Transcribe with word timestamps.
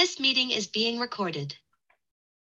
This 0.00 0.18
meeting 0.18 0.50
is 0.50 0.66
being 0.66 0.98
recorded. 0.98 1.54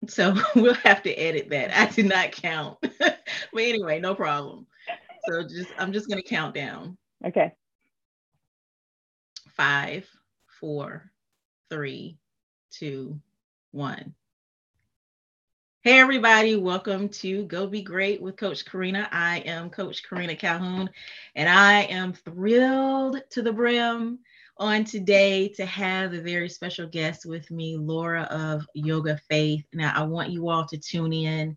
So 0.08 0.34
we'll 0.56 0.74
have 0.74 1.04
to 1.04 1.14
edit 1.14 1.50
that. 1.50 1.70
I 1.72 1.86
did 1.86 2.06
not 2.06 2.32
count. 2.32 2.78
but 2.98 3.16
anyway, 3.56 4.00
no 4.00 4.12
problem. 4.12 4.66
So 5.28 5.44
just 5.44 5.70
I'm 5.78 5.92
just 5.92 6.08
gonna 6.08 6.24
count 6.24 6.56
down. 6.56 6.98
Okay. 7.24 7.52
Five, 9.50 10.04
four, 10.58 11.12
three, 11.70 12.18
two, 12.72 13.20
one. 13.70 14.14
Hey 15.82 16.00
everybody, 16.00 16.56
welcome 16.56 17.08
to 17.10 17.44
Go 17.44 17.68
Be 17.68 17.82
Great 17.82 18.20
with 18.20 18.36
Coach 18.36 18.64
Karina. 18.64 19.08
I 19.12 19.44
am 19.46 19.70
Coach 19.70 20.02
Karina 20.02 20.34
Calhoun, 20.34 20.90
and 21.36 21.48
I 21.48 21.82
am 21.82 22.14
thrilled 22.14 23.22
to 23.30 23.42
the 23.42 23.52
brim 23.52 24.18
on 24.56 24.84
today 24.84 25.48
to 25.48 25.66
have 25.66 26.12
a 26.12 26.20
very 26.20 26.48
special 26.48 26.86
guest 26.86 27.26
with 27.26 27.50
me, 27.50 27.76
Laura 27.76 28.22
of 28.24 28.66
Yoga 28.74 29.18
Faith. 29.28 29.64
Now, 29.72 29.92
I 29.94 30.04
want 30.04 30.30
you 30.30 30.48
all 30.48 30.66
to 30.66 30.78
tune 30.78 31.12
in. 31.12 31.56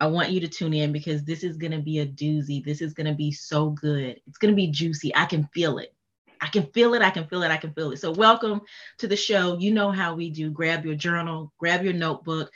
I 0.00 0.06
want 0.06 0.30
you 0.30 0.40
to 0.40 0.48
tune 0.48 0.74
in 0.74 0.92
because 0.92 1.24
this 1.24 1.42
is 1.42 1.56
going 1.56 1.72
to 1.72 1.80
be 1.80 2.00
a 2.00 2.06
doozy. 2.06 2.64
This 2.64 2.82
is 2.82 2.94
going 2.94 3.06
to 3.06 3.14
be 3.14 3.32
so 3.32 3.70
good. 3.70 4.20
It's 4.26 4.38
going 4.38 4.52
to 4.52 4.56
be 4.56 4.68
juicy. 4.68 5.14
I 5.16 5.24
can 5.24 5.48
feel 5.54 5.78
it. 5.78 5.94
I 6.40 6.48
can 6.48 6.66
feel 6.72 6.94
it. 6.94 7.02
I 7.02 7.10
can 7.10 7.26
feel 7.26 7.42
it. 7.42 7.50
I 7.50 7.56
can 7.56 7.72
feel 7.72 7.90
it. 7.90 7.98
So, 7.98 8.12
welcome 8.12 8.60
to 8.98 9.08
the 9.08 9.16
show. 9.16 9.58
You 9.58 9.72
know 9.72 9.90
how 9.90 10.14
we 10.14 10.30
do. 10.30 10.50
Grab 10.50 10.84
your 10.84 10.94
journal, 10.94 11.52
grab 11.58 11.82
your 11.82 11.94
notebook, 11.94 12.50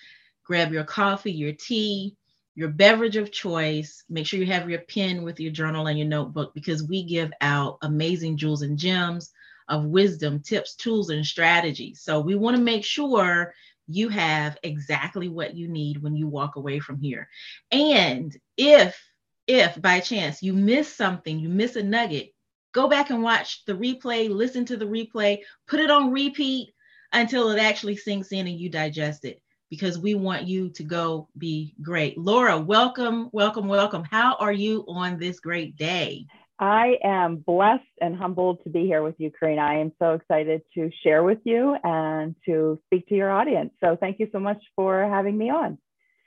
grab 0.45 0.73
your 0.73 0.85
coffee, 0.85 1.33
your 1.33 1.52
tea, 1.52 2.16
your 2.55 2.69
beverage 2.69 3.16
of 3.16 3.33
choice. 3.33 4.05
Make 4.09 4.27
sure 4.27 4.38
you 4.38 4.47
have 4.47 4.69
your 4.69 4.80
pen 4.80 5.23
with 5.23 5.41
your 5.41 5.52
journal 5.52 5.87
and 5.87 5.98
your 5.98 6.09
notebook 6.09 6.52
because 6.55 6.83
we 6.83 7.02
give 7.05 7.33
out 7.41 7.79
amazing 7.83 8.37
jewels 8.37 8.62
and 8.62 8.79
gems 8.79 9.30
of 9.69 9.87
wisdom, 9.87 10.41
tips, 10.41 10.74
tools, 10.74 11.10
and 11.10 11.24
strategies. 11.24 12.02
So 12.02 12.20
we 12.20 12.34
want 12.34 12.57
to 12.57 12.62
make 12.62 12.84
sure 12.84 13.55
you 13.88 14.09
have 14.09 14.59
exactly 14.62 15.29
what 15.29 15.54
you 15.54 15.68
need 15.68 16.02
when 16.02 16.15
you 16.15 16.29
walk 16.29 16.57
away 16.57 16.79
from 16.79 16.99
here. 16.99 17.29
And 17.71 18.37
if 18.57 19.01
if 19.46 19.80
by 19.80 20.01
chance 20.01 20.43
you 20.43 20.52
miss 20.52 20.93
something, 20.95 21.38
you 21.40 21.49
miss 21.49 21.77
a 21.77 21.82
nugget, 21.82 22.32
go 22.73 22.88
back 22.88 23.10
and 23.10 23.23
watch 23.23 23.65
the 23.65 23.73
replay, 23.73 24.30
listen 24.30 24.65
to 24.66 24.77
the 24.77 24.84
replay, 24.84 25.38
put 25.66 25.80
it 25.80 25.90
on 25.90 26.12
repeat 26.12 26.73
until 27.12 27.51
it 27.51 27.59
actually 27.59 27.96
sinks 27.96 28.30
in 28.32 28.46
and 28.46 28.59
you 28.59 28.68
digest 28.68 29.24
it 29.24 29.43
because 29.73 29.98
we 29.98 30.15
want 30.15 30.46
you 30.46 30.68
to 30.68 30.82
go 30.82 31.26
be 31.38 31.74
great. 31.80 32.18
Laura, 32.18 32.59
welcome, 32.59 33.30
welcome, 33.32 33.68
welcome. 33.68 34.04
How 34.04 34.37
are 34.38 34.52
you 34.52 34.84
on 34.87 35.18
this 35.18 35.40
great 35.40 35.76
day? 35.76 36.26
I 36.59 36.98
am 37.02 37.37
blessed 37.37 37.82
and 37.98 38.15
humbled 38.15 38.62
to 38.65 38.68
be 38.68 38.84
here 38.84 39.02
with 39.02 39.15
you, 39.16 39.30
Karina. 39.30 39.62
I 39.62 39.76
am 39.76 39.90
so 39.98 40.12
excited 40.12 40.60
to 40.74 40.90
share 41.02 41.23
with 41.23 41.38
you 41.45 41.74
and 41.84 42.37
to 42.45 42.78
speak 42.84 43.09
to 43.09 43.15
your 43.15 43.30
audience. 43.30 43.70
So 43.82 43.96
thank 43.98 44.18
you 44.20 44.28
so 44.30 44.38
much 44.38 44.62
for 44.76 45.09
having 45.09 45.38
me 45.38 45.48
on. 45.48 45.78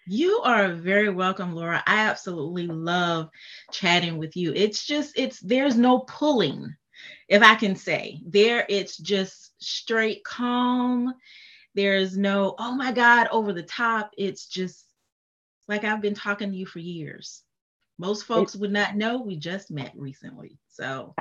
You 0.07 0.41
are 0.43 0.73
very 0.73 1.09
welcome, 1.09 1.53
Laura. 1.53 1.83
I 1.85 1.99
absolutely 1.99 2.65
love 2.65 3.29
chatting 3.71 4.17
with 4.17 4.35
you. 4.35 4.53
It's 4.55 4.83
just, 4.87 5.19
it's, 5.19 5.39
there's 5.39 5.77
no 5.77 5.99
pulling, 5.99 6.75
if 7.29 7.43
I 7.43 7.53
can 7.53 7.75
say. 7.75 8.21
There, 8.25 8.65
it's 8.67 8.97
just 8.97 9.51
straight 9.59 10.23
calm 10.23 11.13
there's 11.75 12.17
no, 12.17 12.55
oh 12.57 12.73
my 12.75 12.91
God, 12.91 13.27
over 13.31 13.53
the 13.53 13.63
top. 13.63 14.11
It's 14.17 14.47
just 14.47 14.85
like 15.67 15.83
I've 15.83 16.01
been 16.01 16.15
talking 16.15 16.51
to 16.51 16.57
you 16.57 16.65
for 16.65 16.79
years. 16.79 17.41
Most 17.97 18.23
folks 18.23 18.55
would 18.55 18.71
not 18.71 18.95
know 18.95 19.21
we 19.21 19.37
just 19.37 19.71
met 19.71 19.93
recently. 19.95 20.57
So 20.69 21.15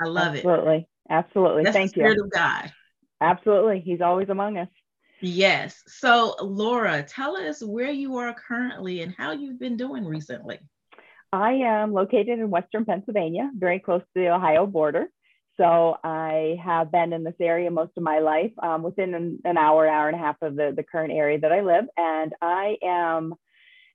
I 0.00 0.06
love 0.06 0.34
absolutely. 0.34 0.76
it. 0.76 0.86
Absolutely. 1.10 1.64
Absolutely. 1.64 1.72
Thank 1.72 1.90
the 1.90 2.00
spirit 2.00 2.16
you. 2.16 2.24
of 2.24 2.30
God. 2.30 2.72
Absolutely. 3.20 3.80
He's 3.80 4.00
always 4.00 4.28
among 4.28 4.58
us. 4.58 4.68
Yes. 5.20 5.82
So, 5.86 6.34
Laura, 6.40 7.02
tell 7.02 7.36
us 7.36 7.62
where 7.62 7.90
you 7.90 8.16
are 8.16 8.34
currently 8.34 9.02
and 9.02 9.14
how 9.16 9.32
you've 9.32 9.60
been 9.60 9.76
doing 9.76 10.04
recently. 10.04 10.58
I 11.32 11.52
am 11.52 11.92
located 11.92 12.40
in 12.40 12.50
Western 12.50 12.84
Pennsylvania, 12.84 13.50
very 13.56 13.78
close 13.78 14.02
to 14.02 14.20
the 14.20 14.34
Ohio 14.34 14.66
border. 14.66 15.06
So 15.56 15.96
I 16.02 16.56
have 16.64 16.90
been 16.90 17.12
in 17.12 17.24
this 17.24 17.34
area 17.40 17.70
most 17.70 17.92
of 17.96 18.02
my 18.02 18.20
life, 18.20 18.52
um, 18.62 18.82
within 18.82 19.14
an, 19.14 19.38
an, 19.44 19.58
hour, 19.58 19.86
hour 19.88 20.08
and 20.08 20.16
a 20.16 20.22
half 20.22 20.36
of 20.42 20.56
the, 20.56 20.72
the 20.74 20.82
current 20.82 21.12
area 21.12 21.38
that 21.40 21.52
I 21.52 21.60
live. 21.60 21.84
And 21.96 22.32
I 22.40 22.76
am 22.82 23.34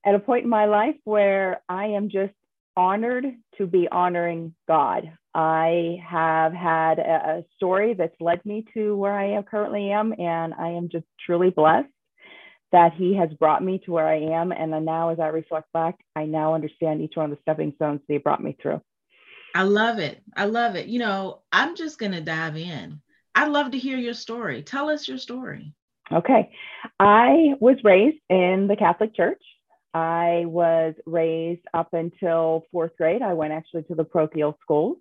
at 0.06 0.14
a 0.14 0.20
point 0.20 0.44
in 0.44 0.50
my 0.50 0.66
life 0.66 0.96
where 1.04 1.60
I 1.68 1.86
am 1.86 2.10
just 2.10 2.32
honored 2.76 3.26
to 3.58 3.66
be 3.66 3.88
honoring 3.90 4.54
God. 4.68 5.10
I 5.34 5.98
have 6.08 6.52
had 6.52 7.00
a, 7.00 7.02
a 7.38 7.44
story 7.56 7.94
that's 7.94 8.14
led 8.20 8.44
me 8.46 8.64
to 8.74 8.94
where 8.96 9.12
I 9.12 9.32
am 9.32 9.42
currently 9.42 9.90
am, 9.90 10.14
and 10.18 10.54
I 10.54 10.70
am 10.70 10.88
just 10.88 11.06
truly 11.26 11.50
blessed 11.50 11.88
that 12.70 12.92
He 12.94 13.16
has 13.16 13.30
brought 13.38 13.64
me 13.64 13.80
to 13.84 13.92
where 13.92 14.06
I 14.06 14.40
am. 14.40 14.52
And 14.52 14.70
now, 14.84 15.10
as 15.10 15.18
I 15.18 15.28
reflect 15.28 15.72
back, 15.72 15.96
I 16.14 16.26
now 16.26 16.54
understand 16.54 17.00
each 17.00 17.16
one 17.16 17.30
of 17.30 17.36
the 17.36 17.42
stepping 17.42 17.72
stones 17.76 18.00
that 18.06 18.14
He 18.14 18.18
brought 18.18 18.42
me 18.42 18.56
through. 18.62 18.80
I 19.54 19.62
love 19.62 19.98
it. 19.98 20.22
I 20.36 20.44
love 20.44 20.76
it. 20.76 20.86
You 20.86 20.98
know, 20.98 21.40
I'm 21.52 21.76
just 21.76 21.98
going 21.98 22.12
to 22.12 22.20
dive 22.20 22.56
in. 22.56 23.00
I'd 23.34 23.50
love 23.50 23.72
to 23.72 23.78
hear 23.78 23.96
your 23.96 24.14
story. 24.14 24.62
Tell 24.62 24.88
us 24.88 25.08
your 25.08 25.18
story. 25.18 25.74
Okay. 26.12 26.50
I 26.98 27.54
was 27.60 27.76
raised 27.84 28.18
in 28.28 28.66
the 28.68 28.76
Catholic 28.76 29.14
Church. 29.14 29.42
I 29.94 30.44
was 30.46 30.94
raised 31.06 31.62
up 31.74 31.92
until 31.92 32.64
fourth 32.72 32.96
grade. 32.96 33.22
I 33.22 33.34
went 33.34 33.52
actually 33.52 33.84
to 33.84 33.94
the 33.94 34.04
parochial 34.04 34.56
schools. 34.62 34.98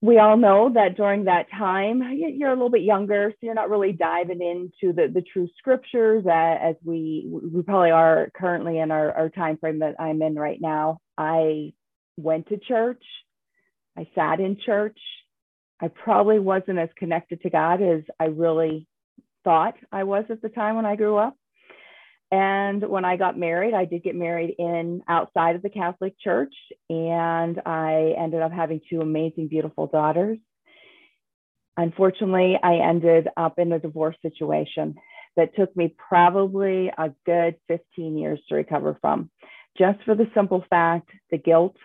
We 0.00 0.18
all 0.18 0.36
know 0.36 0.70
that 0.74 0.96
during 0.96 1.24
that 1.24 1.46
time, 1.50 2.02
you're 2.12 2.50
a 2.50 2.54
little 2.54 2.70
bit 2.70 2.82
younger, 2.82 3.30
so 3.30 3.36
you're 3.40 3.54
not 3.54 3.70
really 3.70 3.92
diving 3.92 4.42
into 4.42 4.92
the, 4.92 5.10
the 5.12 5.22
true 5.22 5.48
scriptures 5.56 6.24
as 6.30 6.74
we 6.84 7.26
we 7.26 7.62
probably 7.62 7.90
are 7.90 8.30
currently 8.36 8.78
in 8.78 8.90
our, 8.90 9.12
our 9.12 9.28
time 9.30 9.56
frame 9.56 9.78
that 9.78 9.94
I'm 9.98 10.20
in 10.20 10.34
right 10.34 10.60
now. 10.60 10.98
I 11.16 11.72
went 12.16 12.48
to 12.48 12.58
church. 12.58 13.02
I 13.96 14.08
sat 14.14 14.40
in 14.40 14.56
church. 14.64 14.98
I 15.80 15.88
probably 15.88 16.38
wasn't 16.38 16.78
as 16.78 16.88
connected 16.96 17.42
to 17.42 17.50
God 17.50 17.82
as 17.82 18.02
I 18.18 18.26
really 18.26 18.86
thought 19.42 19.74
I 19.92 20.04
was 20.04 20.24
at 20.30 20.40
the 20.42 20.48
time 20.48 20.76
when 20.76 20.86
I 20.86 20.96
grew 20.96 21.16
up. 21.16 21.36
And 22.30 22.82
when 22.88 23.04
I 23.04 23.16
got 23.16 23.38
married, 23.38 23.74
I 23.74 23.84
did 23.84 24.02
get 24.02 24.16
married 24.16 24.54
in 24.58 25.02
outside 25.08 25.56
of 25.56 25.62
the 25.62 25.68
Catholic 25.68 26.18
Church, 26.18 26.54
and 26.88 27.60
I 27.64 28.14
ended 28.18 28.40
up 28.40 28.50
having 28.50 28.80
two 28.90 29.00
amazing, 29.00 29.48
beautiful 29.48 29.86
daughters. 29.86 30.38
Unfortunately, 31.76 32.58
I 32.60 32.76
ended 32.76 33.28
up 33.36 33.58
in 33.58 33.72
a 33.72 33.78
divorce 33.78 34.16
situation 34.22 34.96
that 35.36 35.54
took 35.54 35.76
me 35.76 35.94
probably 36.08 36.90
a 36.96 37.12
good 37.26 37.56
15 37.68 38.16
years 38.16 38.40
to 38.48 38.54
recover 38.54 38.96
from, 39.00 39.30
just 39.76 40.02
for 40.04 40.14
the 40.14 40.30
simple 40.34 40.64
fact 40.70 41.10
the 41.30 41.38
guilt, 41.38 41.76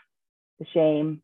the 0.59 0.65
shame, 0.73 1.21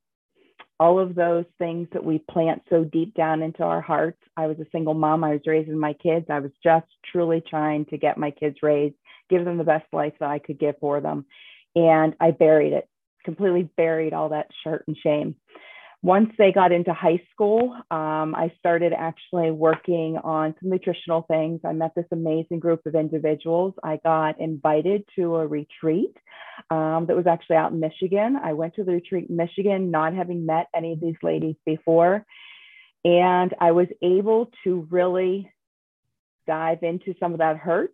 all 0.80 1.00
of 1.00 1.16
those 1.16 1.46
things 1.58 1.88
that 1.94 2.04
we 2.04 2.20
plant 2.20 2.62
so 2.70 2.84
deep 2.84 3.14
down 3.14 3.42
into 3.42 3.64
our 3.64 3.82
hearts. 3.82 4.20
I 4.36 4.48
was 4.48 4.60
a 4.60 4.70
single 4.72 4.94
mom. 4.94 5.24
I 5.24 5.32
was 5.32 5.42
raising 5.46 5.78
my 5.78 5.94
kids. 5.94 6.26
I 6.30 6.40
was 6.40 6.52
just 6.64 6.88
truly 7.12 7.42
trying 7.48 7.86
to 7.86 7.98
get 7.98 8.18
my 8.18 8.32
kids 8.32 8.58
raised, 8.62 8.96
give 9.30 9.46
them 9.46 9.58
the 9.58 9.64
best 9.64 9.86
life 9.94 10.14
that 10.20 10.30
I 10.30 10.40
could 10.40 10.60
give 10.60 10.76
for 10.80 11.00
them. 11.00 11.26
And 11.76 12.16
I 12.20 12.32
buried 12.32 12.74
it, 12.74 12.88
completely 13.24 13.70
buried 13.78 14.14
all 14.14 14.30
that 14.30 14.48
hurt 14.64 14.84
and 14.88 14.98
shame 14.98 15.36
once 16.02 16.30
they 16.38 16.52
got 16.52 16.72
into 16.72 16.94
high 16.94 17.22
school, 17.32 17.74
um, 17.90 18.36
I 18.36 18.54
started 18.60 18.94
actually 18.94 19.52
working 19.52 20.18
on 20.24 20.54
some 20.62 20.70
nutritional 20.70 21.24
things. 21.24 21.62
I 21.64 21.74
met 21.74 21.94
this 21.96 22.06
amazing 22.12 22.60
group 22.60 22.86
of 22.86 22.96
individuals. 22.96 23.74
I 23.84 23.98
got 24.04 24.40
invited 24.40 25.04
to 25.16 25.38
a 25.38 25.48
retreat 25.48 26.16
um, 26.70 27.06
that 27.08 27.16
was 27.16 27.28
actually 27.28 27.56
out 27.56 27.72
in 27.72 27.80
Michigan. 27.80 28.38
I 28.42 28.54
went 28.54 28.76
to 28.76 28.84
the 28.84 28.94
retreat 28.94 29.30
in 29.30 29.36
Michigan, 29.36 29.92
not 29.92 30.14
having 30.14 30.46
met 30.46 30.68
any 30.76 30.94
of 30.94 31.02
these 31.02 31.16
ladies 31.24 31.56
before. 31.66 32.26
And 33.04 33.54
I 33.60 33.72
was 33.72 33.88
able 34.02 34.52
to 34.64 34.88
really 34.90 35.52
dive 36.48 36.84
into 36.84 37.14
some 37.20 37.34
of 37.34 37.40
that 37.40 37.58
hurt 37.58 37.94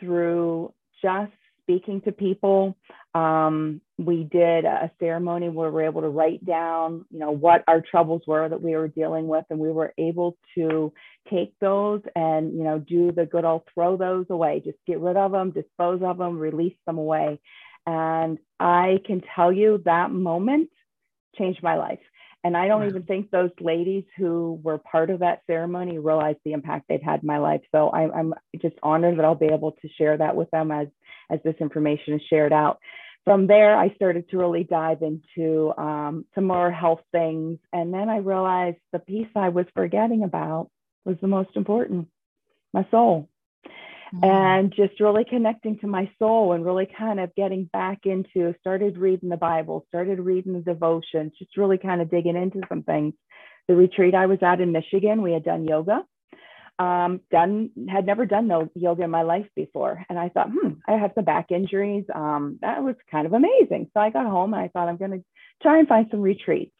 through 0.00 0.72
just 1.02 1.32
speaking 1.66 2.00
to 2.02 2.12
people. 2.12 2.76
Um, 3.14 3.80
we 3.98 4.24
did 4.24 4.64
a 4.64 4.90
ceremony 5.00 5.48
where 5.48 5.68
we 5.68 5.74
were 5.74 5.86
able 5.86 6.02
to 6.02 6.08
write 6.08 6.44
down, 6.44 7.06
you 7.10 7.18
know, 7.18 7.32
what 7.32 7.64
our 7.66 7.80
troubles 7.80 8.22
were 8.26 8.48
that 8.48 8.62
we 8.62 8.76
were 8.76 8.88
dealing 8.88 9.26
with, 9.26 9.44
and 9.50 9.58
we 9.58 9.72
were 9.72 9.92
able 9.98 10.36
to 10.54 10.92
take 11.30 11.54
those 11.60 12.02
and, 12.14 12.56
you 12.56 12.62
know, 12.62 12.78
do 12.78 13.10
the 13.10 13.26
good 13.26 13.44
old 13.44 13.62
throw 13.74 13.96
those 13.96 14.26
away, 14.30 14.62
just 14.64 14.78
get 14.86 15.00
rid 15.00 15.16
of 15.16 15.32
them, 15.32 15.50
dispose 15.50 16.02
of 16.04 16.18
them, 16.18 16.38
release 16.38 16.76
them 16.86 16.98
away. 16.98 17.40
And 17.86 18.38
I 18.60 18.98
can 19.04 19.22
tell 19.34 19.52
you 19.52 19.82
that 19.86 20.10
moment 20.10 20.70
changed 21.36 21.62
my 21.62 21.76
life. 21.76 22.00
And 22.44 22.56
I 22.56 22.68
don't 22.68 22.82
wow. 22.82 22.88
even 22.88 23.02
think 23.02 23.30
those 23.30 23.50
ladies 23.60 24.04
who 24.16 24.60
were 24.62 24.78
part 24.78 25.10
of 25.10 25.18
that 25.20 25.40
ceremony 25.48 25.98
realized 25.98 26.38
the 26.44 26.52
impact 26.52 26.86
they'd 26.88 27.02
had 27.02 27.22
in 27.22 27.26
my 27.26 27.38
life. 27.38 27.62
So 27.72 27.88
I, 27.88 28.08
I'm 28.16 28.34
just 28.62 28.76
honored 28.84 29.18
that 29.18 29.24
I'll 29.24 29.34
be 29.34 29.46
able 29.46 29.72
to 29.72 29.88
share 29.98 30.16
that 30.16 30.36
with 30.36 30.48
them 30.52 30.70
as 30.70 30.86
as 31.30 31.40
this 31.44 31.56
information 31.60 32.14
is 32.14 32.22
shared 32.28 32.52
out. 32.52 32.78
From 33.24 33.48
there, 33.48 33.76
I 33.76 33.92
started 33.94 34.28
to 34.30 34.38
really 34.38 34.62
dive 34.62 35.02
into 35.02 35.72
um, 35.76 36.24
some 36.34 36.44
more 36.44 36.70
health 36.70 37.00
things. 37.10 37.58
And 37.72 37.92
then 37.92 38.08
I 38.08 38.18
realized 38.18 38.78
the 38.92 39.00
piece 39.00 39.26
I 39.34 39.48
was 39.48 39.66
forgetting 39.74 40.22
about 40.22 40.70
was 41.04 41.16
the 41.20 41.26
most 41.26 41.50
important, 41.56 42.08
my 42.72 42.86
soul. 42.90 43.28
Mm-hmm. 44.14 44.24
And 44.24 44.72
just 44.72 45.00
really 45.00 45.24
connecting 45.24 45.80
to 45.80 45.88
my 45.88 46.08
soul 46.20 46.52
and 46.52 46.64
really 46.64 46.86
kind 46.86 47.18
of 47.18 47.34
getting 47.34 47.64
back 47.64 48.06
into, 48.06 48.54
started 48.60 48.96
reading 48.96 49.28
the 49.28 49.36
Bible, 49.36 49.84
started 49.88 50.20
reading 50.20 50.52
the 50.52 50.60
devotions, 50.60 51.32
just 51.36 51.56
really 51.56 51.78
kind 51.78 52.00
of 52.00 52.08
digging 52.08 52.36
into 52.36 52.60
some 52.68 52.84
things. 52.84 53.14
The 53.66 53.74
retreat 53.74 54.14
I 54.14 54.26
was 54.26 54.38
at 54.42 54.60
in 54.60 54.70
Michigan, 54.70 55.22
we 55.22 55.32
had 55.32 55.42
done 55.42 55.64
yoga 55.64 56.04
um, 56.78 57.20
done 57.30 57.70
had 57.88 58.06
never 58.06 58.26
done 58.26 58.48
no 58.48 58.68
yoga 58.74 59.04
in 59.04 59.10
my 59.10 59.22
life 59.22 59.46
before, 59.54 60.04
and 60.08 60.18
I 60.18 60.28
thought, 60.28 60.50
hmm, 60.50 60.74
I 60.86 60.92
have 60.92 61.12
some 61.14 61.24
back 61.24 61.50
injuries. 61.50 62.04
Um, 62.14 62.58
that 62.60 62.82
was 62.82 62.96
kind 63.10 63.26
of 63.26 63.32
amazing. 63.32 63.90
So 63.94 64.00
I 64.00 64.10
got 64.10 64.26
home 64.26 64.52
and 64.52 64.62
I 64.62 64.68
thought 64.68 64.88
I'm 64.88 64.98
going 64.98 65.12
to 65.12 65.24
try 65.62 65.78
and 65.78 65.88
find 65.88 66.06
some 66.10 66.20
retreats. 66.20 66.72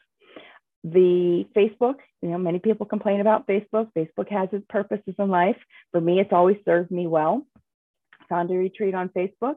The 0.84 1.46
Facebook, 1.56 1.96
you 2.22 2.28
know, 2.28 2.38
many 2.38 2.58
people 2.58 2.86
complain 2.86 3.20
about 3.20 3.46
Facebook. 3.46 3.88
Facebook 3.96 4.30
has 4.30 4.48
its 4.52 4.64
purposes 4.68 5.14
in 5.18 5.28
life. 5.28 5.56
For 5.92 6.00
me, 6.00 6.20
it's 6.20 6.32
always 6.32 6.58
served 6.64 6.90
me 6.90 7.06
well. 7.06 7.46
Found 8.28 8.50
a 8.50 8.54
retreat 8.54 8.94
on 8.94 9.08
Facebook 9.08 9.56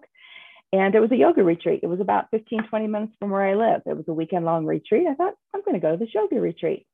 and 0.71 0.93
it 0.93 0.99
was 0.99 1.11
a 1.11 1.17
yoga 1.17 1.43
retreat. 1.43 1.79
It 1.81 1.87
was 1.87 1.99
about 1.99 2.29
15, 2.31 2.67
20 2.69 2.87
minutes 2.87 3.13
from 3.19 3.31
where 3.31 3.41
I 3.41 3.55
live. 3.55 3.81
It 3.85 3.97
was 3.97 4.05
a 4.07 4.13
weekend 4.13 4.45
long 4.45 4.65
retreat. 4.65 5.07
I 5.07 5.15
thought, 5.15 5.33
I'm 5.53 5.63
going 5.63 5.73
to 5.73 5.81
go 5.81 5.91
to 5.91 5.97
this 5.97 6.13
yoga 6.13 6.39
retreat 6.39 6.85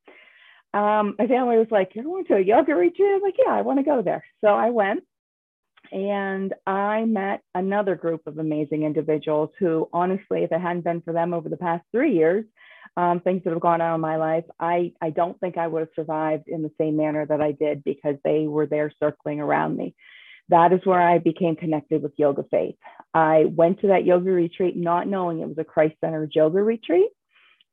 um, 0.75 1.16
my 1.18 1.25
family 1.25 1.57
was 1.57 1.68
like, 1.72 1.92
You're 1.95 2.04
going 2.04 2.25
to 2.25 2.36
a 2.36 2.42
yoga 2.42 2.75
retreat? 2.75 3.10
I 3.10 3.13
was 3.13 3.22
like, 3.24 3.36
Yeah, 3.44 3.54
I 3.54 3.62
want 3.62 3.80
to 3.80 3.86
go 3.86 4.01
there. 4.01 4.24
So 4.42 4.50
I 4.50 4.69
went 4.69 5.04
and 5.92 6.54
I 6.68 7.06
met 7.06 7.42
another 7.54 7.95
group 7.95 8.27
of 8.27 8.38
amazing 8.38 8.83
individuals 8.83 9.51
who, 9.57 9.88
honestly, 9.94 10.44
if 10.44 10.51
it 10.51 10.60
hadn't 10.60 10.83
been 10.83 11.01
for 11.01 11.13
them 11.13 11.33
over 11.33 11.48
the 11.48 11.57
past 11.57 11.86
three 11.92 12.13
years, 12.13 12.44
um, 12.98 13.19
things 13.22 13.44
that 13.44 13.51
have 13.51 13.62
gone 13.62 13.81
on 13.81 13.95
in 13.95 14.01
my 14.01 14.18
life, 14.18 14.45
I, 14.60 14.94
I 15.01 15.10
don't 15.12 15.39
think 15.39 15.57
I 15.57 15.68
would 15.68 15.81
have 15.81 15.89
survived 15.95 16.48
in 16.48 16.62
the 16.62 16.72
same 16.77 16.98
manner 16.98 17.25
that 17.25 17.42
I 17.42 17.51
did 17.51 17.83
because 17.83 18.16
they 18.24 18.48
were 18.48 18.66
there 18.66 18.92
circling 19.00 19.39
around 19.39 19.77
me. 19.77 19.95
That 20.50 20.74
is 20.74 20.81
where 20.83 21.01
I 21.01 21.18
became 21.18 21.56
connected 21.56 22.04
with 22.04 22.13
Yoga 22.18 22.44
Faith. 22.51 22.75
I 23.13 23.45
went 23.45 23.81
to 23.81 23.88
that 23.88 24.06
yoga 24.06 24.31
retreat 24.31 24.77
not 24.77 25.07
knowing 25.07 25.39
it 25.39 25.48
was 25.48 25.57
a 25.57 25.63
Christ 25.63 25.95
centered 26.01 26.31
yoga 26.36 26.62
retreat. 26.62 27.10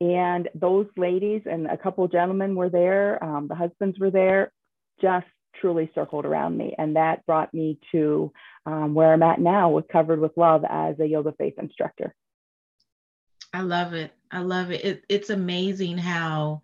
And 0.02 0.48
those 0.52 0.88
ladies 0.96 1.42
and 1.46 1.66
a 1.68 1.76
couple 1.76 2.08
gentlemen 2.08 2.56
were 2.56 2.68
there, 2.68 3.22
um, 3.22 3.46
the 3.46 3.54
husbands 3.54 4.00
were 4.00 4.10
there, 4.10 4.50
just 5.00 5.26
truly 5.60 5.92
circled 5.94 6.26
around 6.26 6.56
me. 6.58 6.74
And 6.76 6.96
that 6.96 7.24
brought 7.24 7.54
me 7.54 7.78
to 7.92 8.32
um, 8.66 8.94
where 8.94 9.12
I'm 9.12 9.22
at 9.22 9.38
now 9.38 9.70
with 9.70 9.86
Covered 9.86 10.18
with 10.18 10.36
Love 10.36 10.64
as 10.68 10.98
a 10.98 11.06
yoga 11.06 11.32
faith 11.38 11.54
instructor. 11.56 12.16
I 13.54 13.60
love 13.60 13.92
it. 13.92 14.12
I 14.32 14.40
love 14.40 14.72
it. 14.72 14.84
it 14.84 15.04
it's 15.08 15.30
amazing 15.30 15.98
how 15.98 16.62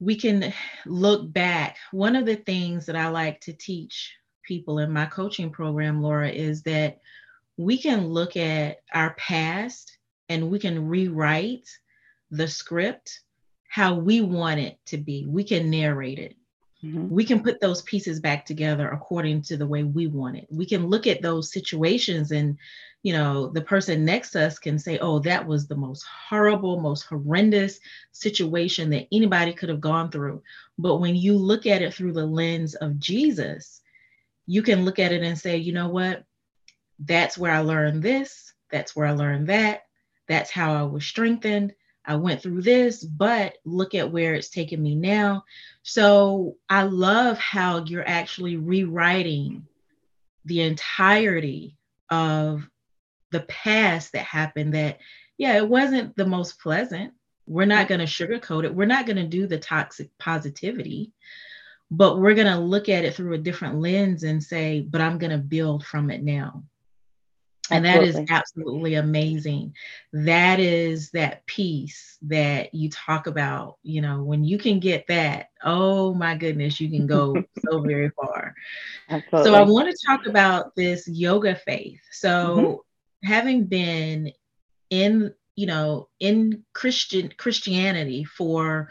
we 0.00 0.16
can 0.16 0.52
look 0.86 1.32
back. 1.32 1.76
One 1.92 2.16
of 2.16 2.26
the 2.26 2.36
things 2.36 2.86
that 2.86 2.96
I 2.96 3.06
like 3.06 3.40
to 3.42 3.52
teach 3.52 4.12
people 4.42 4.80
in 4.80 4.90
my 4.90 5.06
coaching 5.06 5.50
program, 5.50 6.02
Laura, 6.02 6.28
is 6.28 6.62
that 6.62 6.98
we 7.56 7.78
can 7.78 8.08
look 8.08 8.36
at 8.36 8.78
our 8.92 9.14
past 9.14 9.96
and 10.28 10.50
we 10.50 10.58
can 10.58 10.88
rewrite 10.88 11.68
the 12.30 12.48
script 12.48 13.20
how 13.68 13.94
we 13.94 14.20
want 14.20 14.58
it 14.58 14.78
to 14.86 14.98
be. 14.98 15.26
We 15.26 15.44
can 15.44 15.70
narrate 15.70 16.18
it. 16.18 16.34
Mm-hmm. 16.84 17.08
We 17.08 17.24
can 17.24 17.42
put 17.42 17.60
those 17.60 17.82
pieces 17.82 18.20
back 18.20 18.44
together 18.44 18.88
according 18.88 19.42
to 19.42 19.56
the 19.56 19.66
way 19.66 19.84
we 19.84 20.06
want 20.06 20.36
it. 20.36 20.46
We 20.50 20.66
can 20.66 20.88
look 20.88 21.06
at 21.06 21.22
those 21.22 21.52
situations 21.52 22.32
and, 22.32 22.58
you 23.02 23.12
know, 23.12 23.48
the 23.48 23.60
person 23.60 24.04
next 24.04 24.30
to 24.30 24.46
us 24.46 24.58
can 24.58 24.78
say, 24.78 24.98
oh, 24.98 25.18
that 25.20 25.46
was 25.46 25.68
the 25.68 25.76
most 25.76 26.04
horrible, 26.28 26.80
most 26.80 27.02
horrendous 27.02 27.78
situation 28.12 28.90
that 28.90 29.06
anybody 29.12 29.52
could 29.52 29.68
have 29.68 29.80
gone 29.80 30.10
through. 30.10 30.42
But 30.78 30.96
when 30.96 31.14
you 31.14 31.36
look 31.36 31.66
at 31.66 31.82
it 31.82 31.94
through 31.94 32.14
the 32.14 32.26
lens 32.26 32.74
of 32.74 32.98
Jesus, 32.98 33.82
you 34.46 34.62
can 34.62 34.84
look 34.84 34.98
at 34.98 35.12
it 35.12 35.22
and 35.22 35.38
say, 35.38 35.58
you 35.58 35.72
know 35.72 35.88
what? 35.88 36.24
That's 36.98 37.38
where 37.38 37.52
I 37.52 37.60
learned 37.60 38.02
this. 38.02 38.52
That's 38.70 38.96
where 38.96 39.06
I 39.06 39.12
learned 39.12 39.48
that. 39.48 39.82
That's 40.28 40.50
how 40.50 40.74
I 40.74 40.82
was 40.82 41.04
strengthened. 41.04 41.74
I 42.10 42.16
went 42.16 42.42
through 42.42 42.62
this, 42.62 43.04
but 43.04 43.54
look 43.64 43.94
at 43.94 44.10
where 44.10 44.34
it's 44.34 44.48
taken 44.48 44.82
me 44.82 44.96
now. 44.96 45.44
So 45.84 46.56
I 46.68 46.82
love 46.82 47.38
how 47.38 47.84
you're 47.84 48.06
actually 48.06 48.56
rewriting 48.56 49.64
the 50.44 50.62
entirety 50.62 51.76
of 52.10 52.68
the 53.30 53.42
past 53.42 54.12
that 54.14 54.24
happened 54.24 54.74
that, 54.74 54.98
yeah, 55.38 55.56
it 55.56 55.68
wasn't 55.68 56.16
the 56.16 56.26
most 56.26 56.58
pleasant. 56.58 57.12
We're 57.46 57.64
not 57.64 57.86
going 57.86 58.00
to 58.00 58.06
sugarcoat 58.06 58.64
it. 58.64 58.74
We're 58.74 58.86
not 58.86 59.06
going 59.06 59.18
to 59.18 59.28
do 59.28 59.46
the 59.46 59.58
toxic 59.58 60.10
positivity, 60.18 61.12
but 61.92 62.18
we're 62.18 62.34
going 62.34 62.52
to 62.52 62.58
look 62.58 62.88
at 62.88 63.04
it 63.04 63.14
through 63.14 63.34
a 63.34 63.38
different 63.38 63.78
lens 63.78 64.24
and 64.24 64.42
say, 64.42 64.80
but 64.80 65.00
I'm 65.00 65.18
going 65.18 65.30
to 65.30 65.38
build 65.38 65.86
from 65.86 66.10
it 66.10 66.24
now 66.24 66.64
and 67.70 67.84
that 67.84 68.02
is 68.02 68.18
absolutely 68.28 68.94
amazing 68.94 69.74
that 70.12 70.60
is 70.60 71.10
that 71.10 71.44
piece 71.46 72.18
that 72.22 72.74
you 72.74 72.90
talk 72.90 73.26
about 73.26 73.76
you 73.82 74.00
know 74.00 74.22
when 74.22 74.44
you 74.44 74.58
can 74.58 74.80
get 74.80 75.06
that 75.06 75.50
oh 75.64 76.14
my 76.14 76.36
goodness 76.36 76.80
you 76.80 76.88
can 76.88 77.06
go 77.06 77.34
so 77.70 77.80
very 77.80 78.10
far 78.10 78.54
absolutely. 79.08 79.50
so 79.50 79.56
i 79.56 79.62
want 79.62 79.88
to 79.88 80.06
talk 80.06 80.26
about 80.26 80.74
this 80.74 81.06
yoga 81.08 81.54
faith 81.54 82.00
so 82.10 82.28
mm-hmm. 82.28 83.28
having 83.28 83.64
been 83.64 84.32
in 84.90 85.32
you 85.56 85.66
know 85.66 86.08
in 86.18 86.62
christian 86.72 87.32
christianity 87.36 88.24
for 88.24 88.90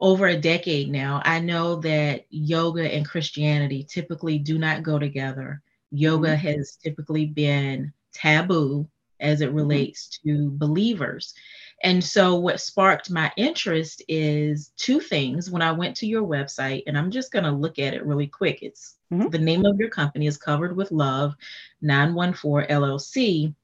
over 0.00 0.26
a 0.26 0.36
decade 0.36 0.90
now 0.90 1.20
i 1.24 1.38
know 1.38 1.76
that 1.76 2.24
yoga 2.30 2.82
and 2.82 3.08
christianity 3.08 3.84
typically 3.84 4.38
do 4.38 4.58
not 4.58 4.82
go 4.82 4.98
together 4.98 5.62
yoga 5.90 6.28
mm-hmm. 6.28 6.46
has 6.46 6.76
typically 6.82 7.26
been 7.26 7.92
taboo 8.14 8.88
as 9.20 9.40
it 9.40 9.48
mm-hmm. 9.48 9.56
relates 9.56 10.20
to 10.24 10.50
believers. 10.52 11.34
And 11.82 12.02
so, 12.02 12.36
what 12.36 12.60
sparked 12.60 13.10
my 13.10 13.32
interest 13.36 14.02
is 14.08 14.72
two 14.76 15.00
things. 15.00 15.50
When 15.50 15.62
I 15.62 15.72
went 15.72 15.96
to 15.96 16.06
your 16.06 16.22
website, 16.22 16.84
and 16.86 16.96
I'm 16.96 17.10
just 17.10 17.32
going 17.32 17.44
to 17.44 17.50
look 17.50 17.78
at 17.78 17.94
it 17.94 18.06
really 18.06 18.26
quick, 18.26 18.62
it's 18.62 18.96
mm-hmm. 19.12 19.28
the 19.28 19.38
name 19.38 19.66
of 19.66 19.78
your 19.78 19.90
company 19.90 20.26
is 20.26 20.38
Covered 20.38 20.76
with 20.76 20.92
Love 20.92 21.34
914 21.82 22.68
LLC. 22.70 23.54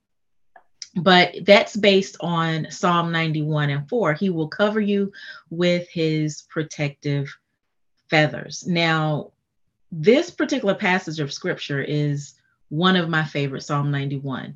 But 0.97 1.35
that's 1.44 1.76
based 1.76 2.17
on 2.19 2.67
Psalm 2.70 3.12
91 3.12 3.70
and 3.70 3.88
4. 3.88 4.12
He 4.14 4.29
will 4.29 4.49
cover 4.49 4.81
you 4.81 5.12
with 5.49 5.88
his 5.88 6.43
protective 6.50 7.32
feathers. 8.08 8.67
Now, 8.67 9.31
this 9.93 10.30
particular 10.30 10.75
passage 10.75 11.21
of 11.21 11.33
scripture 11.33 11.80
is 11.80 12.35
one 12.71 12.97
of 12.97 13.11
my 13.11 13.25
favorite 13.25 13.62
Psalm 13.62 13.91
91. 13.91 14.55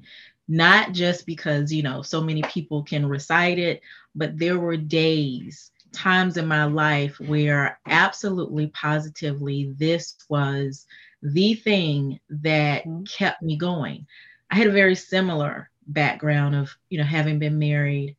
Not 0.49 0.93
just 0.93 1.27
because, 1.27 1.73
you 1.73 1.83
know, 1.83 2.03
so 2.03 2.21
many 2.21 2.43
people 2.43 2.83
can 2.83 3.07
recite 3.07 3.59
it, 3.59 3.81
but 4.15 4.39
there 4.39 4.59
were 4.59 4.77
days, 4.77 5.71
times 5.93 6.37
in 6.37 6.47
my 6.47 6.65
life 6.65 7.19
where 7.21 7.79
absolutely 7.87 8.67
positively 8.69 9.73
this 9.77 10.17
was 10.29 10.87
the 11.23 11.55
thing 11.55 12.19
that 12.29 12.85
mm-hmm. 12.85 13.05
kept 13.05 13.43
me 13.43 13.57
going. 13.57 14.07
I 14.51 14.57
had 14.57 14.67
a 14.67 14.73
very 14.73 14.95
similar 14.95 15.71
background 15.87 16.55
of, 16.55 16.75
you 16.91 16.99
know, 16.99 17.05
having 17.05 17.39
been 17.39 17.59
married, 17.59 18.17